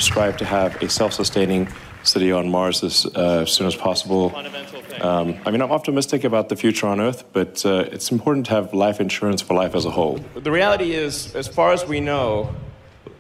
strive 0.01 0.37
to 0.39 0.45
have 0.45 0.75
a 0.83 0.89
self-sustaining 0.89 1.69
city 2.07 2.33
on 2.33 2.51
Mars 2.51 2.83
as, 2.83 3.07
uh, 3.15 3.43
as 3.43 3.53
soon 3.53 3.67
as 3.67 3.75
possible. 3.75 4.33
Um, 5.01 5.39
I 5.45 5.51
mean, 5.51 5.61
I'm 5.61 5.73
optimistic 5.73 6.25
about 6.25 6.49
the 6.49 6.57
future 6.57 6.87
on 6.87 7.01
Earth, 7.01 7.25
but 7.33 7.65
uh, 7.65 7.85
it's 7.91 8.11
important 8.11 8.47
to 8.47 8.53
have 8.53 8.73
life 8.73 9.01
insurance 9.01 9.43
for 9.43 9.55
life 9.55 9.75
as 9.75 9.85
a 9.85 9.91
whole. 9.91 10.19
The 10.35 10.51
reality 10.51 10.93
is, 10.93 11.35
as 11.35 11.49
far 11.49 11.73
as 11.73 11.87
we 11.87 12.01
know, 12.01 12.55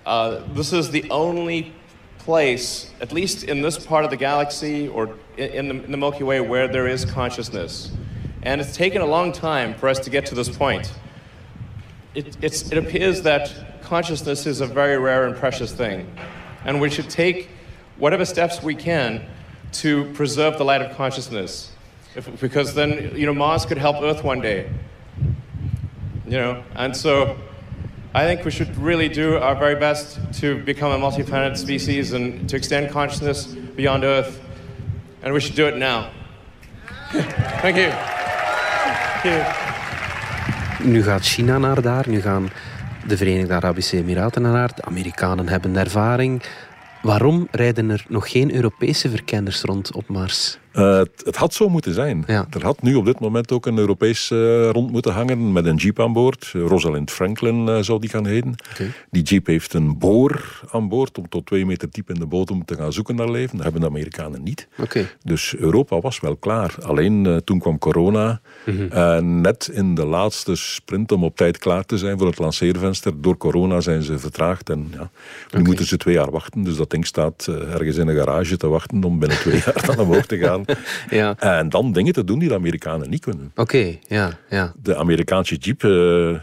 uh, 0.07 0.43
this 0.53 0.73
is 0.73 0.91
the 0.91 1.09
only 1.11 1.73
place, 2.19 2.91
at 3.01 3.13
least 3.13 3.45
in 3.45 3.63
this 3.63 3.85
part 3.85 4.05
of 4.05 4.11
the 4.11 4.17
galaxy 4.17 4.89
or 4.89 5.17
in, 5.37 5.51
in, 5.51 5.69
the, 5.69 5.85
in 5.85 5.91
the 5.91 5.97
Milky 5.97 6.25
Way, 6.25 6.41
where 6.41 6.69
there 6.69 6.87
is 6.87 7.05
consciousness. 7.05 7.93
And 8.43 8.61
it's 8.61 8.77
taken 8.77 9.01
a 9.01 9.07
long 9.07 9.33
time 9.33 9.75
for 9.75 9.89
us 9.89 9.99
to 10.01 10.11
get 10.11 10.27
to 10.27 10.35
this 10.35 10.49
point. 10.49 10.93
It, 12.15 12.37
it's, 12.43 12.71
it 12.71 12.79
appears 12.79 13.23
that 13.23 13.83
consciousness 13.83 14.47
is 14.47 14.61
a 14.61 14.67
very 14.67 14.99
rare 14.99 15.27
and 15.27 15.37
precious 15.37 15.73
thing. 15.73 16.11
And 16.65 16.81
we 16.81 16.89
should 16.91 17.11
take 17.11 17.49
whatever 17.99 18.25
steps 18.25 18.63
we 18.63 18.75
can 18.75 19.27
to 19.73 20.05
preserve 20.13 20.59
the 20.59 20.65
light 20.65 20.83
of 20.83 20.97
consciousness. 20.97 21.71
If, 22.15 22.41
because 22.41 22.75
then, 22.75 23.13
you 23.17 23.27
know, 23.27 23.35
Mars 23.35 23.67
could 23.67 23.79
help 23.79 24.03
Earth 24.03 24.23
one 24.23 24.41
day. 24.41 24.71
You 26.27 26.39
know, 26.39 26.63
and 26.75 26.97
so 26.97 27.37
I 28.15 28.25
think 28.25 28.45
we 28.45 28.51
should 28.51 28.77
really 28.77 29.09
do 29.09 29.37
our 29.37 29.55
very 29.57 29.75
best 29.75 30.19
to 30.41 30.63
become 30.63 30.93
a 30.93 30.99
multi-planet 30.99 31.59
species 31.59 32.13
and 32.13 32.49
to 32.49 32.57
extend 32.57 32.91
consciousness 32.91 33.47
beyond 33.77 34.05
Earth. 34.05 34.41
And 35.23 35.35
we 35.35 35.41
should 35.41 35.57
do 35.57 35.67
it 35.67 35.77
now. 35.77 36.11
Thank 37.61 37.77
you. 37.77 37.91
Thank 39.23 39.25
you. 39.25 39.65
Nu 40.85 41.03
gaat 41.03 41.23
China 41.23 41.59
naar 41.59 41.83
daar, 41.83 42.09
nu 42.09 42.21
gaan 42.21 42.51
de 43.07 43.17
Verenigde 43.17 43.55
Arabische 43.55 43.97
Emiraten 43.97 44.43
naar 44.43 44.53
daar, 44.53 44.71
de 44.75 44.83
Amerikanen 44.83 45.49
hebben 45.49 45.77
ervaring. 45.77 46.43
Waarom 47.05 47.49
rijden 47.51 47.91
er 47.91 48.05
nog 48.09 48.31
geen 48.31 48.55
Europese 48.55 49.11
verkenners 49.11 49.63
rond 49.63 49.95
op 49.95 50.09
Mars? 50.09 50.59
Eh, 50.75 50.97
het, 50.97 51.23
het 51.25 51.37
had 51.37 51.55
zo 51.55 51.69
moeten 51.69 51.95
zijn. 51.95 52.25
Er 52.27 52.63
had 52.63 52.83
nu 52.83 52.95
op 52.95 53.05
dit 53.05 53.21
moment 53.21 53.53
ook 53.53 53.67
een 53.67 53.79
Europees 53.79 54.31
eh, 54.31 54.71
rond 54.71 54.91
moeten 54.91 55.13
hangen 55.13 55.53
met 55.53 55.65
een 55.67 55.77
jeep 55.77 56.01
aan 56.01 56.13
boord. 56.13 56.51
Rosalind 56.53 57.11
Franklin 57.11 57.69
eh, 57.69 57.79
zou 57.79 58.01
die 58.01 58.11
gaan 58.11 58.27
heten. 58.27 58.55
Die 59.11 59.23
jeep 59.23 59.47
heeft 59.47 59.75
een 59.75 59.99
boor 59.99 60.61
aan 60.71 60.89
boord 60.89 61.19
om 61.19 61.29
tot 61.29 61.47
twee 61.47 61.67
meter 61.67 61.89
diep 61.91 62.11
in 62.11 62.15
de 62.15 62.27
bodem 62.27 62.65
te 62.65 62.77
gaan 62.77 62.93
zoeken 62.93 63.17
naar 63.17 63.31
leven. 63.31 63.55
Dat 63.57 63.63
hebben 63.63 63.81
de 63.81 63.89
Amerikanen 63.89 64.43
niet. 64.43 64.69
Dus 65.23 65.55
Europa 65.57 66.01
was 66.01 66.21
wel 66.21 66.37
klaar. 66.37 66.75
Alleen 66.83 67.43
toen 67.45 67.59
kwam 67.59 67.79
corona. 67.79 68.41
Mhm. 68.67 69.41
Net 69.41 69.71
in 69.73 69.95
de 69.95 70.05
laatste 70.05 70.55
sprint 70.55 71.13
om 71.13 71.25
op 71.25 71.37
tijd 71.37 71.59
klaar 71.59 71.85
te 71.85 71.99
zijn 71.99 72.19
voor 72.19 72.27
het 72.27 72.39
lanceervenster. 72.39 73.21
Door 73.21 73.37
corona 73.37 73.81
zijn 73.81 74.03
ze 74.03 74.19
vertraagd. 74.19 74.71
En 74.71 74.93
ja, 74.93 75.11
nu 75.51 75.63
moeten 75.63 75.87
ze 75.87 75.97
twee 75.97 76.15
jaar 76.15 76.31
wachten. 76.31 76.63
Dus 76.63 76.77
dat 76.77 76.91
ding 76.91 77.07
staat 77.07 77.47
ergens 77.47 77.97
in 77.97 78.09
een 78.09 78.17
garage 78.17 78.57
te 78.57 78.67
wachten 78.67 79.05
om 79.05 79.19
binnen 79.19 79.39
twee 79.39 79.63
jaar 79.65 79.87
dan 79.87 79.99
omhoog 79.99 80.27
te 80.27 80.39
gaan. 80.39 80.64
Ja. 81.11 81.37
En 81.39 81.69
dan 81.69 81.93
dingen 81.93 82.13
te 82.13 82.25
doen 82.25 82.39
die 82.39 82.49
de 82.49 82.55
Amerikanen 82.55 83.11
niet 83.11 83.21
kunnen. 83.21 83.53
Oké, 83.55 83.97
ja, 84.09 84.39
ja. 84.51 84.73
De 84.83 84.97
Amerikaanse 84.97 85.55
jeep, 85.55 85.85
eh, 85.85 85.91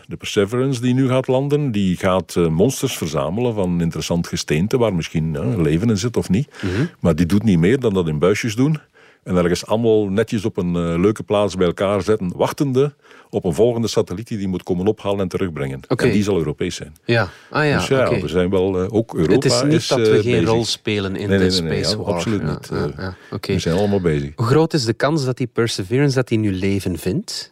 de 0.07 0.17
Perseverance 0.17 0.81
die 0.81 0.93
nu 0.93 1.07
gaat 1.07 1.27
landen, 1.27 1.71
die 1.71 1.97
gaat 1.97 2.35
eh, 2.35 2.47
monsters 2.47 2.97
verzamelen 2.97 3.53
van 3.53 3.81
interessant 3.81 4.27
gesteente 4.27 4.77
waar 4.77 4.93
misschien 4.93 5.33
ja, 5.33 5.61
leven 5.61 5.89
in 5.89 5.97
zit 5.97 6.17
of 6.17 6.29
niet. 6.29 6.49
Maar 6.99 7.15
die 7.15 7.25
doet 7.25 7.43
niet 7.43 7.59
meer 7.59 7.79
dan 7.79 7.93
dat 7.93 8.07
in 8.07 8.19
buisjes 8.19 8.55
doen. 8.55 8.79
En 9.23 9.35
ergens 9.35 9.65
allemaal 9.65 10.05
netjes 10.07 10.45
op 10.45 10.57
een 10.57 10.75
eh, 10.75 10.99
leuke 10.99 11.23
plaats 11.23 11.55
bij 11.55 11.65
elkaar 11.67 12.01
zetten, 12.01 12.33
wachtende 12.35 12.93
op 13.29 13.43
een 13.43 13.53
volgende 13.53 13.87
satelliet 13.87 14.27
die 14.27 14.37
die 14.37 14.47
moet 14.47 14.63
komen 14.63 14.87
ophalen 14.87 15.19
en 15.19 15.27
terugbrengen. 15.27 15.79
En 15.87 16.11
die 16.11 16.23
zal 16.23 16.37
Europees 16.37 16.75
zijn. 16.75 16.95
Ja, 17.05 17.29
ah 17.49 17.65
ja, 17.65 17.77
dus 17.77 17.87
ja, 17.87 18.09
we 18.19 18.27
zijn 18.27 18.49
wel 18.49 18.81
eh, 18.81 18.93
ook 18.93 19.13
Europa 19.13 19.33
Het 19.33 19.45
is 19.45 19.61
niet 19.63 19.89
dat 19.89 19.97
we 20.07 20.15
eh, 20.15 20.21
geen 20.21 20.31
bezig. 20.31 20.49
rol 20.49 20.65
spelen 20.65 21.15
in 21.15 21.29
Nee, 21.29 21.37
de 21.37 21.43
nee, 21.43 21.61
nee, 21.61 21.83
space 21.83 21.97
ja, 21.97 22.03
war. 22.03 22.13
Absoluut 22.13 22.43
niet. 22.43 22.69
ja. 22.97 23.15
We 23.41 23.59
zijn 23.59 23.77
allemaal 23.77 24.01
bezig. 24.01 24.31
Hoe 24.35 24.45
groot 24.45 24.73
is 24.73 24.85
de 24.85 24.93
kans 24.93 25.25
dat 25.25 25.37
die 25.37 25.47
Perseverance 25.47 26.15
dat 26.15 26.27
die 26.27 26.37
nu 26.39 26.53
leven 26.53 26.97
vindt? 26.97 27.51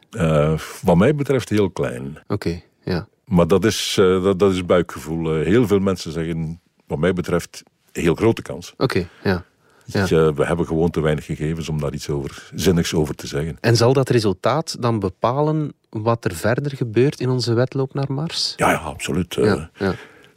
Wat 0.81 0.97
mij 0.97 1.15
betreft 1.15 1.49
heel 1.49 1.69
klein. 1.69 2.17
Oké, 2.27 2.61
ja. 2.83 3.07
Maar 3.25 3.47
dat 3.47 3.65
is, 3.65 3.93
dat, 3.95 4.39
dat 4.39 4.51
is 4.53 4.65
buikgevoel. 4.65 5.35
Heel 5.35 5.67
veel 5.67 5.79
mensen 5.79 6.11
zeggen, 6.11 6.61
wat 6.87 6.97
mij 6.99 7.13
betreft, 7.13 7.63
heel 7.91 8.15
grote 8.15 8.41
kans. 8.41 8.73
Oké, 8.77 9.07
ja. 9.23 9.45
Ja. 9.93 10.33
We 10.33 10.45
hebben 10.45 10.65
gewoon 10.65 10.89
te 10.89 11.01
weinig 11.01 11.25
gegevens 11.25 11.69
om 11.69 11.79
daar 11.79 11.93
iets 11.93 12.09
over, 12.09 12.49
zinnigs 12.55 12.93
over 12.93 13.15
te 13.15 13.27
zeggen. 13.27 13.57
En 13.61 13.75
zal 13.75 13.93
dat 13.93 14.09
resultaat 14.09 14.75
dan 14.79 14.99
bepalen 14.99 15.73
wat 15.89 16.25
er 16.25 16.35
verder 16.35 16.71
gebeurt 16.75 17.19
in 17.19 17.29
onze 17.29 17.53
wedloop 17.53 17.93
naar 17.93 18.11
Mars? 18.13 18.53
Ja, 18.55 18.71
ja 18.71 18.77
absoluut. 18.77 19.37
Eh, 19.37 19.63
Ja. 19.77 19.93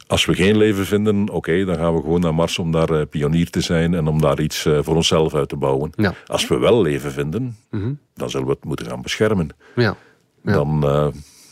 Als 0.07 0.25
we 0.25 0.33
geen 0.35 0.57
leven 0.57 0.85
vinden, 0.85 1.29
oké, 1.29 1.65
dan 1.65 1.75
gaan 1.75 1.95
we 1.95 2.01
gewoon 2.01 2.21
naar 2.21 2.33
Mars 2.33 2.59
om 2.59 2.71
daar 2.71 2.89
eh, 2.89 3.01
pionier 3.09 3.49
te 3.49 3.61
zijn 3.61 3.93
en 3.93 4.07
om 4.07 4.21
daar 4.21 4.39
iets 4.41 4.65
eh, 4.65 4.79
voor 4.81 4.95
onszelf 4.95 5.33
uit 5.35 5.49
te 5.49 5.55
bouwen. 5.55 5.91
Ja. 5.95 6.13
Als 6.27 6.47
we 6.47 6.57
wel 6.57 6.81
leven 6.81 7.11
vinden, 7.11 7.57
Mhm. 7.69 7.93
dan 8.15 8.29
zullen 8.29 8.47
we 8.47 8.53
het 8.53 8.63
moeten 8.63 8.85
gaan 8.85 9.01
beschermen. 9.01 9.49
Ja. 9.75 9.95
Ja. 10.43 10.53
Dan 10.53 10.79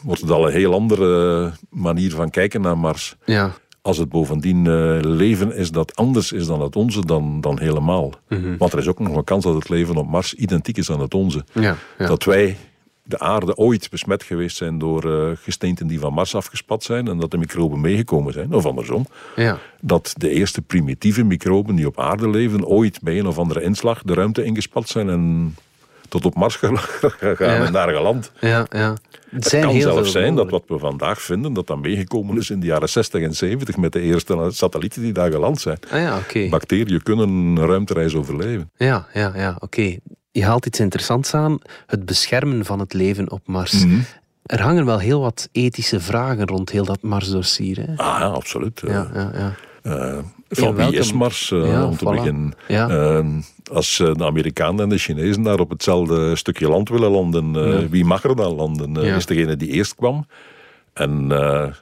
wordt 0.03 0.21
het 0.21 0.29
al 0.29 0.47
een 0.47 0.53
heel 0.53 0.73
andere 0.73 1.51
manier 1.69 2.11
van 2.11 2.29
kijken 2.29 2.61
naar 2.61 2.77
Mars. 2.77 3.15
Ja. 3.25 3.51
Als 3.82 3.98
het 3.98 4.10
bovendien 4.10 4.67
eh, 4.67 4.98
leven 5.02 5.56
is 5.56 5.72
dat 5.72 5.96
anders 5.96 6.32
is 6.32 6.46
dan 6.46 6.62
het 6.62 6.76
onze, 6.76 7.06
dan, 7.06 7.41
dan 7.41 7.60
helemaal. 7.60 8.12
Mhm. 8.30 8.58
Want 8.58 8.74
er 8.74 8.80
is 8.80 8.88
ook 8.88 9.00
nog 9.00 9.15
een 9.15 9.24
kans 9.24 9.44
dat 9.44 9.56
het 9.56 9.70
leven 9.70 9.96
op 9.96 10.08
Mars 10.08 10.34
identiek 10.34 10.78
is 10.78 10.91
aan 10.91 11.00
het 11.00 11.13
onze. 11.13 11.44
Ja, 11.54 11.76
ja. 11.98 12.08
Dat 12.08 12.24
wij, 12.24 12.58
de 13.04 13.20
aarde, 13.20 13.56
ooit 13.56 13.89
besmet 13.89 14.24
geweest 14.24 14.58
zijn 14.58 14.78
door 14.78 15.12
eh, 15.12 15.38
gesteenten 15.38 15.88
die 15.88 16.00
van 16.00 16.13
Mars 16.13 16.36
afgespat 16.36 16.84
zijn 16.84 17.08
en 17.08 17.17
dat 17.17 17.32
de 17.32 17.38
microben 17.38 17.82
meegekomen 17.82 18.34
zijn, 18.34 18.54
of 18.54 18.65
andersom. 18.65 19.06
Ja. 19.36 19.60
Dat 19.82 20.13
de 20.17 20.30
eerste 20.30 20.62
primitieve 20.62 21.24
microben 21.24 21.76
die 21.76 21.88
op 21.88 22.00
aarde 22.00 22.30
leven, 22.30 22.65
ooit 22.65 23.02
bij 23.02 23.20
een 23.20 23.28
of 23.28 23.38
andere 23.38 23.62
inslag 23.62 24.02
de 24.04 24.13
ruimte 24.13 24.44
ingespat 24.44 24.89
zijn 24.89 25.10
en 25.10 25.56
tot 26.12 26.26
op 26.26 26.36
Mars 26.36 26.56
gegaan 26.56 26.78
Ja. 27.47 27.65
en 27.65 27.71
daar 27.74 27.89
geland. 27.93 28.32
Ja, 28.39 28.65
ja. 28.69 28.93
Het, 29.30 29.45
zijn 29.45 29.63
kan 29.63 29.82
zelfs 29.82 30.12
zijn 30.12 30.36
dat 30.36 30.50
wat 30.50 30.63
we 30.67 30.78
vandaag 30.78 31.21
vinden, 31.21 31.54
dat 31.54 31.67
dat 31.67 31.82
meegekomen 31.82 32.38
is 32.38 32.50
in 32.50 32.60
de 32.60 32.65
jaren 32.65 32.89
60 32.89 33.21
en 33.21 33.34
70 33.36 33.78
met 33.78 33.91
de 33.91 34.02
eerste 34.02 34.47
satellieten 34.52 35.02
die 35.02 35.12
daar 35.13 35.32
geland 35.32 35.60
zijn. 35.62 35.78
Ah 35.91 36.00
ja, 36.00 36.17
oké. 36.17 36.50
Bacteriën 36.50 37.04
kunnen 37.04 37.30
een 37.30 37.65
ruimtereis 37.65 38.15
overleven. 38.15 38.71
Ja, 38.78 39.08
ja, 39.13 39.32
ja, 39.36 39.56
oké. 39.60 39.97
Je 40.32 40.45
haalt 40.45 40.65
iets 40.65 40.80
interessants 40.80 41.34
aan. 41.34 41.58
Het 41.88 42.06
beschermen 42.06 42.65
van 42.65 42.80
het 42.80 42.93
leven 42.93 43.32
op 43.32 43.41
Mars. 43.45 43.86
Mhm. 43.86 44.00
Er 44.45 44.62
hangen 44.62 44.86
wel 44.86 45.00
heel 45.00 45.21
wat 45.21 45.50
ethische 45.52 46.00
vragen 46.00 46.45
rond 46.47 46.69
heel 46.69 46.86
dat 46.86 47.02
Marsdossier. 47.02 47.80
Ah 47.95 48.19
ja, 48.19 48.26
absoluut. 48.28 48.82
Ja, 48.88 49.10
ja, 49.13 49.32
ja. 49.34 49.54
Eh, 49.82 50.17
van 50.50 50.67
wie 50.67 50.74
welke- 50.76 50.97
is 50.97 51.13
Mars? 51.13 51.52
eh, 51.52 51.86
om 51.89 51.97
te 51.97 52.06
voilà. 52.06 52.10
beginnen. 52.10 52.54
Ja. 52.67 52.89
Eh, 52.89 53.26
als 53.73 53.99
eh, 53.99 54.13
de 54.13 54.25
Amerikanen 54.25 54.79
en 54.84 54.89
de 54.89 54.97
Chinezen 54.97 55.43
daar 55.43 55.60
op 55.60 55.69
hetzelfde 55.69 56.36
stukje 56.36 56.67
land 56.69 56.89
willen 56.89 57.12
landen, 57.12 57.55
eh, 57.55 57.81
Ja. 57.81 57.89
wie 57.89 58.05
mag 58.05 58.23
er 58.23 58.36
dan 58.36 58.53
landen? 58.55 58.97
Eh, 58.97 59.05
Ja. 59.05 59.15
Is 59.15 59.25
degene 59.25 59.55
die 59.57 59.69
eerst 59.69 59.95
kwam? 59.95 60.25
En 60.93 61.27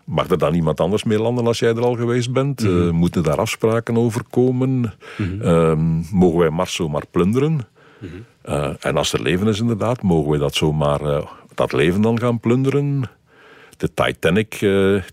mag 0.05 0.29
er 0.29 0.37
dan 0.37 0.53
iemand 0.53 0.79
anders 0.79 1.03
mee 1.03 1.19
landen 1.19 1.47
als 1.47 1.59
jij 1.59 1.69
er 1.69 1.83
al 1.83 1.95
geweest 1.95 2.31
bent? 2.33 2.61
Mhm. 2.63 2.89
Moeten 2.89 3.23
daar 3.23 3.37
afspraken 3.37 3.97
over 3.97 4.23
komen? 4.29 4.93
Ehm, 5.41 5.95
mogen 6.11 6.39
wij 6.39 6.49
Mars 6.49 6.73
zomaar 6.75 7.03
plunderen? 7.11 7.67
Mhm. 7.99 8.73
En 8.79 8.97
als 8.97 9.13
er 9.13 9.21
leven 9.21 9.47
is 9.47 9.59
inderdaad, 9.59 10.01
mogen 10.01 10.31
we 10.31 10.37
dat 10.37 10.55
zomaar 10.55 11.23
dat 11.55 11.73
leven 11.73 12.01
dan 12.01 12.19
gaan 12.19 12.39
plunderen? 12.39 13.03
De 13.77 13.93
Titanic, 13.93 14.57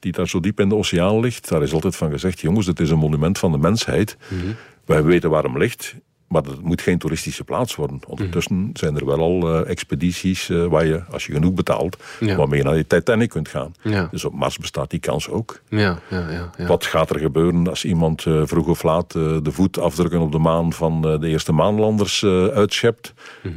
die 0.00 0.12
daar 0.12 0.28
zo 0.28 0.40
diep 0.40 0.60
in 0.60 0.68
de 0.68 0.74
oceaan 0.74 1.20
ligt, 1.20 1.48
daar 1.48 1.62
is 1.62 1.72
altijd 1.72 1.96
van 1.96 2.10
gezegd, 2.10 2.40
jongens, 2.40 2.66
dit 2.66 2.80
is 2.80 2.90
een 2.90 2.98
monument 2.98 3.38
van 3.38 3.52
de 3.52 3.58
mensheid. 3.58 4.16
Mhm. 4.28 4.52
Wij 4.84 5.02
weten 5.04 5.30
waar 5.30 5.42
hem 5.42 5.58
ligt, 5.58 5.94
maar 6.28 6.42
het 6.42 6.62
moet 6.62 6.80
geen 6.80 6.98
toeristische 6.98 7.44
plaats 7.44 7.74
worden. 7.74 8.00
Ondertussen 8.06 8.56
Mhm. 8.60 8.70
zijn 8.72 8.96
er 8.96 9.06
wel 9.06 9.18
al 9.18 9.54
eh, 9.64 9.70
expedities 9.70 10.48
eh, 10.48 10.64
waar 10.66 10.86
je, 10.86 11.02
als 11.10 11.26
je 11.26 11.32
genoeg 11.32 11.52
betaalt, 11.54 11.96
Ja. 12.20 12.36
waarmee 12.36 12.58
je 12.58 12.64
naar 12.64 12.74
die 12.74 12.86
Titanic 12.86 13.28
kunt 13.28 13.48
gaan. 13.48 13.74
Ja. 13.82 14.08
Dus 14.10 14.24
op 14.24 14.32
Mars 14.34 14.58
bestaat 14.58 14.90
die 14.90 15.00
kans 15.00 15.28
ook. 15.28 15.60
Ja, 15.68 15.98
ja, 16.10 16.30
ja. 16.30 16.50
ja. 16.58 16.66
Wat 16.66 16.84
gaat 16.84 17.10
er 17.10 17.18
gebeuren 17.18 17.68
als 17.68 17.84
iemand 17.84 18.24
eh, 18.26 18.42
vroeg 18.44 18.66
of 18.66 18.82
laat 18.82 19.12
de 19.12 19.40
voetafdrukken 19.50 20.20
op 20.20 20.32
de 20.32 20.38
maan 20.38 20.72
van 20.72 21.02
de 21.02 21.18
eerste 21.28 21.52
maanlanders 21.52 22.24
uitschept 22.54 23.14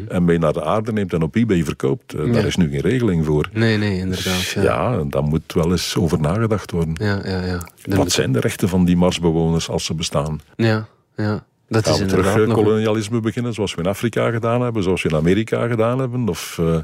en 0.07 0.25
mee 0.25 0.37
naar 0.37 0.53
de 0.53 0.63
aarde 0.63 0.91
neemt 0.91 1.13
en 1.13 1.21
op 1.21 1.35
eBay 1.35 1.63
verkoopt? 1.63 2.13
Mhm. 2.13 2.31
Daar 2.31 2.45
is 2.45 2.55
nu 2.55 2.69
geen 2.69 2.79
regeling 2.81 3.25
voor. 3.25 3.49
Nee, 3.53 3.77
nee, 3.77 3.97
inderdaad. 3.97 4.41
Ja, 4.49 4.61
Ja, 4.63 5.03
daar 5.07 5.23
moet 5.23 5.53
wel 5.53 5.71
eens 5.71 5.95
over 5.95 6.19
nagedacht 6.19 6.71
worden. 6.71 6.95
ja, 6.97 7.19
ja. 7.23 7.45
ja. 7.45 7.59
Dan 7.83 7.97
Wat 7.97 8.11
zijn 8.11 8.31
de 8.31 8.39
rechten 8.39 8.69
van 8.69 8.85
die 8.85 8.97
Marsbewoners 8.97 9.69
als 9.69 9.85
ze 9.85 9.93
bestaan? 9.93 10.39
Ja, 10.55 10.87
ja. 11.15 11.43
Dat 11.69 11.85
Gaan 11.85 11.93
is 11.93 11.99
we 11.99 12.05
terug 12.05 12.35
eh, 12.35 12.47
nog... 12.47 12.55
kolonialisme 12.55 13.19
beginnen 13.19 13.53
zoals 13.53 13.75
we 13.75 13.81
in 13.81 13.87
Afrika 13.87 14.31
gedaan 14.31 14.61
hebben, 14.61 14.83
zoals 14.83 15.03
we 15.03 15.09
in 15.09 15.15
Amerika 15.15 15.67
gedaan 15.67 15.99
hebben? 15.99 16.29
Of 16.29 16.57
eh, 16.59 16.77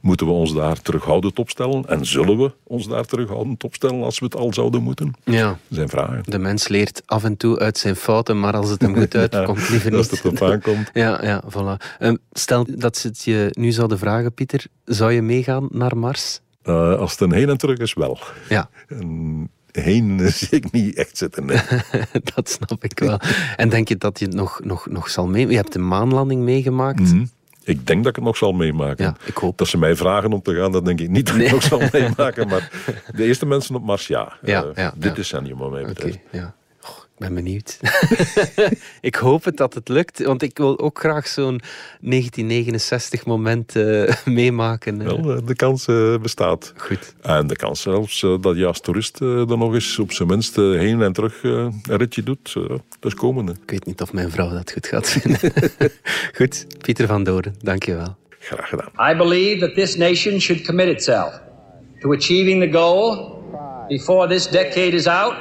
moeten 0.00 0.26
we 0.26 0.32
ons 0.32 0.54
daar 0.54 0.82
terughoudend 0.82 1.38
opstellen? 1.38 1.84
En 1.86 2.06
zullen 2.06 2.38
we 2.38 2.52
ons 2.62 2.88
daar 2.88 3.04
terughoudend 3.04 3.64
opstellen 3.64 4.02
als 4.02 4.18
we 4.18 4.24
het 4.24 4.36
al 4.36 4.52
zouden 4.52 4.82
moeten? 4.82 5.12
Ja. 5.24 5.46
Dat 5.46 5.58
zijn 5.68 5.88
vragen. 5.88 6.22
De 6.22 6.38
mens 6.38 6.68
leert 6.68 7.02
af 7.06 7.24
en 7.24 7.36
toe 7.36 7.58
uit 7.58 7.78
zijn 7.78 7.96
fouten, 7.96 8.40
maar 8.40 8.56
als 8.56 8.70
het 8.70 8.82
hem 8.82 8.96
goed 8.96 9.16
uitkomt, 9.34 9.68
liever 9.68 9.90
niet. 9.90 9.98
Als 9.98 10.10
het 10.10 10.24
erop 10.24 10.42
aankomt. 10.42 10.90
Ja, 11.04 11.24
ja, 11.24 11.42
voilà. 11.50 11.96
Ehm, 11.98 12.16
stel 12.32 12.66
dat 12.68 12.96
ze 12.96 13.08
het 13.08 13.22
je 13.22 13.48
nu 13.52 13.72
zouden 13.72 13.98
vragen, 13.98 14.34
Pieter, 14.34 14.64
zou 14.84 15.12
je 15.12 15.22
meegaan 15.22 15.68
naar 15.70 15.96
Mars? 15.96 16.40
Eh, 16.62 16.98
als 16.98 17.10
het 17.10 17.20
een 17.20 17.32
heen 17.32 17.48
en 17.48 17.58
terug 17.58 17.78
is, 17.78 17.94
wel. 17.94 18.18
Ja. 18.48 18.68
Een 18.88 19.50
heen 19.80 20.30
zie 20.32 20.48
ik 20.60 20.70
niet 20.72 20.94
echt 20.96 21.16
zitten. 21.18 21.44
nee. 21.46 21.58
dat 22.34 22.48
snap 22.50 22.84
ik 22.84 22.98
wel. 22.98 23.20
En 23.56 23.68
denk 23.68 23.88
je 23.88 23.96
dat 23.96 24.18
je 24.18 24.24
het 24.24 24.34
nog, 24.34 24.60
nog, 24.64 24.86
nog 24.88 25.10
zal 25.10 25.26
mee... 25.26 25.46
Je 25.48 25.56
hebt 25.56 25.72
de 25.72 25.78
maanlanding 25.78 26.42
meegemaakt. 26.42 27.00
Mhm. 27.00 27.24
Ik 27.64 27.86
denk 27.86 27.98
dat 28.02 28.10
ik 28.10 28.16
het 28.16 28.24
nog 28.24 28.36
zal 28.36 28.52
meemaken. 28.52 29.04
Ja, 29.04 29.16
ik 29.24 29.36
hoop. 29.36 29.58
Dat 29.58 29.68
ze 29.68 29.78
mij 29.78 29.96
vragen 29.96 30.32
om 30.32 30.42
te 30.42 30.54
gaan, 30.54 30.72
dat 30.72 30.84
denk 30.84 31.00
ik 31.00 31.08
niet 31.08 31.26
dat 31.26 31.34
ik 31.34 31.40
Nee. 31.40 31.50
nog 31.50 31.62
zal 31.62 31.80
meemaken. 31.92 32.48
Maar 32.48 32.70
de 33.14 33.24
eerste 33.24 33.46
mensen 33.46 33.74
op 33.74 33.84
Mars, 33.84 34.06
ja. 34.06 34.32
Ja, 34.42 34.62
Eh, 34.64 34.68
ja, 34.74 34.92
dit 34.96 35.04
ja. 35.04 35.14
decennium, 35.14 35.58
wat 35.58 35.70
mij 35.70 35.80
Oké, 35.80 35.88
betreft. 35.92 36.18
ja. 36.32 36.54
Ben 37.18 37.34
benieuwd. 37.34 37.78
ik 39.00 39.14
hoop 39.14 39.44
het 39.44 39.56
dat 39.56 39.74
het 39.74 39.88
lukt, 39.88 40.24
want 40.24 40.42
ik 40.42 40.58
wil 40.58 40.78
ook 40.78 40.98
graag 40.98 41.26
zo'n 41.26 41.60
1969 42.00 43.26
moment 43.26 43.76
eh, 43.76 44.14
meemaken. 44.24 45.00
eh. 45.00 45.06
Wel, 45.06 45.36
eh, 45.36 45.46
de 45.46 45.54
kans 45.54 45.84
bestaat. 46.22 46.72
Goed. 46.76 47.14
En 47.22 47.46
de 47.46 47.56
kans 47.56 47.80
zelfs 47.80 48.20
dat 48.40 48.56
je 48.56 48.66
als 48.66 48.80
toerist 48.80 49.20
eh, 49.20 49.50
er 49.50 49.58
nog 49.58 49.74
eens 49.74 49.98
op 49.98 50.12
zijn 50.12 50.28
minst 50.28 50.56
heen 50.56 51.02
en 51.02 51.12
terug 51.12 51.44
eh, 51.44 51.50
een 51.50 51.96
ritje 51.96 52.22
doet, 52.22 52.52
dat 52.52 52.80
is 53.00 53.14
komende. 53.14 53.52
Ik 53.62 53.70
weet 53.70 53.86
niet 53.86 54.00
of 54.00 54.12
mijn 54.12 54.30
vrouw 54.30 54.50
dat 54.50 54.72
goed 54.72 54.86
gaat 54.86 55.08
vinden. 55.08 55.52
goed, 56.38 56.66
Pieter 56.80 57.06
van 57.06 57.24
Doren, 57.24 57.54
dankjewel. 57.62 58.16
Graag 58.38 58.68
gedaan. 58.68 59.12
I 59.12 59.16
believe 59.16 59.58
that 59.66 59.74
this 59.74 59.96
nation 59.96 60.40
should 60.40 60.64
commit 60.66 60.88
itself 60.88 61.40
to 62.00 62.12
achieving 62.12 62.62
the 62.62 62.78
goal 62.78 63.34
before 63.88 64.28
this 64.28 64.48
decade 64.48 64.90
is 64.92 65.06
out 65.06 65.34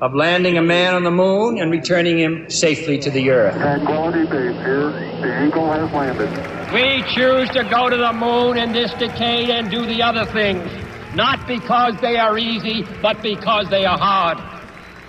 of 0.00 0.14
landing 0.14 0.58
a 0.58 0.62
man 0.62 0.94
on 0.94 1.04
the 1.04 1.10
moon 1.10 1.58
and 1.58 1.70
returning 1.70 2.18
him 2.18 2.50
safely 2.50 2.98
to 2.98 3.10
the 3.10 3.30
earth. 3.30 3.54
Tranquility 3.54 4.24
Base 4.24 4.56
here. 4.62 4.90
The 4.90 5.46
Eagle 5.46 5.72
has 5.72 5.90
landed. 5.90 6.28
We 6.72 7.02
choose 7.14 7.48
to 7.50 7.64
go 7.64 7.88
to 7.88 7.96
the 7.96 8.12
moon 8.12 8.58
in 8.58 8.72
this 8.72 8.92
decade 8.94 9.48
and 9.48 9.70
do 9.70 9.86
the 9.86 10.02
other 10.02 10.26
things, 10.26 10.68
not 11.14 11.46
because 11.46 11.98
they 12.02 12.16
are 12.16 12.36
easy, 12.36 12.84
but 13.00 13.22
because 13.22 13.70
they 13.70 13.86
are 13.86 13.98
hard. 13.98 14.38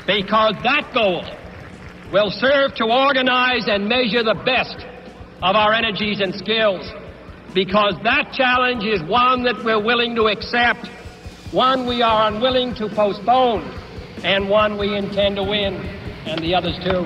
Because 0.05 0.55
that 0.63 0.91
goal 0.93 1.25
will 2.13 2.31
serve 2.31 2.73
to 2.75 2.85
organize 2.85 3.67
and 3.67 3.89
measure 3.89 4.23
the 4.23 4.35
best 4.45 4.77
of 5.43 5.55
our 5.55 5.73
energies 5.73 6.21
and 6.21 6.33
skills. 6.33 6.89
Because 7.53 7.95
that 8.03 8.31
challenge 8.31 8.85
is 8.85 9.03
one 9.03 9.43
that 9.43 9.61
we're 9.65 9.83
willing 9.83 10.15
to 10.15 10.27
accept, 10.27 10.87
one 11.51 11.85
we 11.85 12.01
are 12.01 12.31
unwilling 12.31 12.73
to 12.75 12.87
postpone, 12.87 13.69
and 14.23 14.49
one 14.49 14.77
we 14.77 14.97
intend 14.97 15.35
to 15.35 15.43
win, 15.43 15.73
and 16.25 16.39
the 16.39 16.57
others 16.57 16.79
too. 16.83 17.05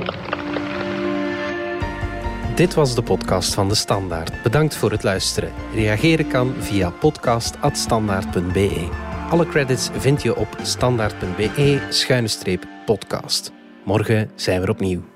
Dit 2.55 2.73
was 2.73 2.95
de 2.95 3.03
podcast 3.03 3.53
van 3.53 3.67
De 3.67 3.75
Standaard. 3.75 4.43
Bedankt 4.43 4.75
voor 4.75 4.91
het 4.91 5.03
luisteren. 5.03 5.51
Reageren 5.73 6.27
kan 6.27 6.53
via 6.57 6.89
podcast.standaard.be. 6.89 8.89
Alle 9.29 9.45
credits 9.45 9.89
vind 9.93 10.23
je 10.23 10.35
op 10.35 10.47
standaard.be-podcast. 10.61 13.51
Morgen 13.83 14.31
zijn 14.35 14.61
we 14.61 14.69
opnieuw. 14.69 15.10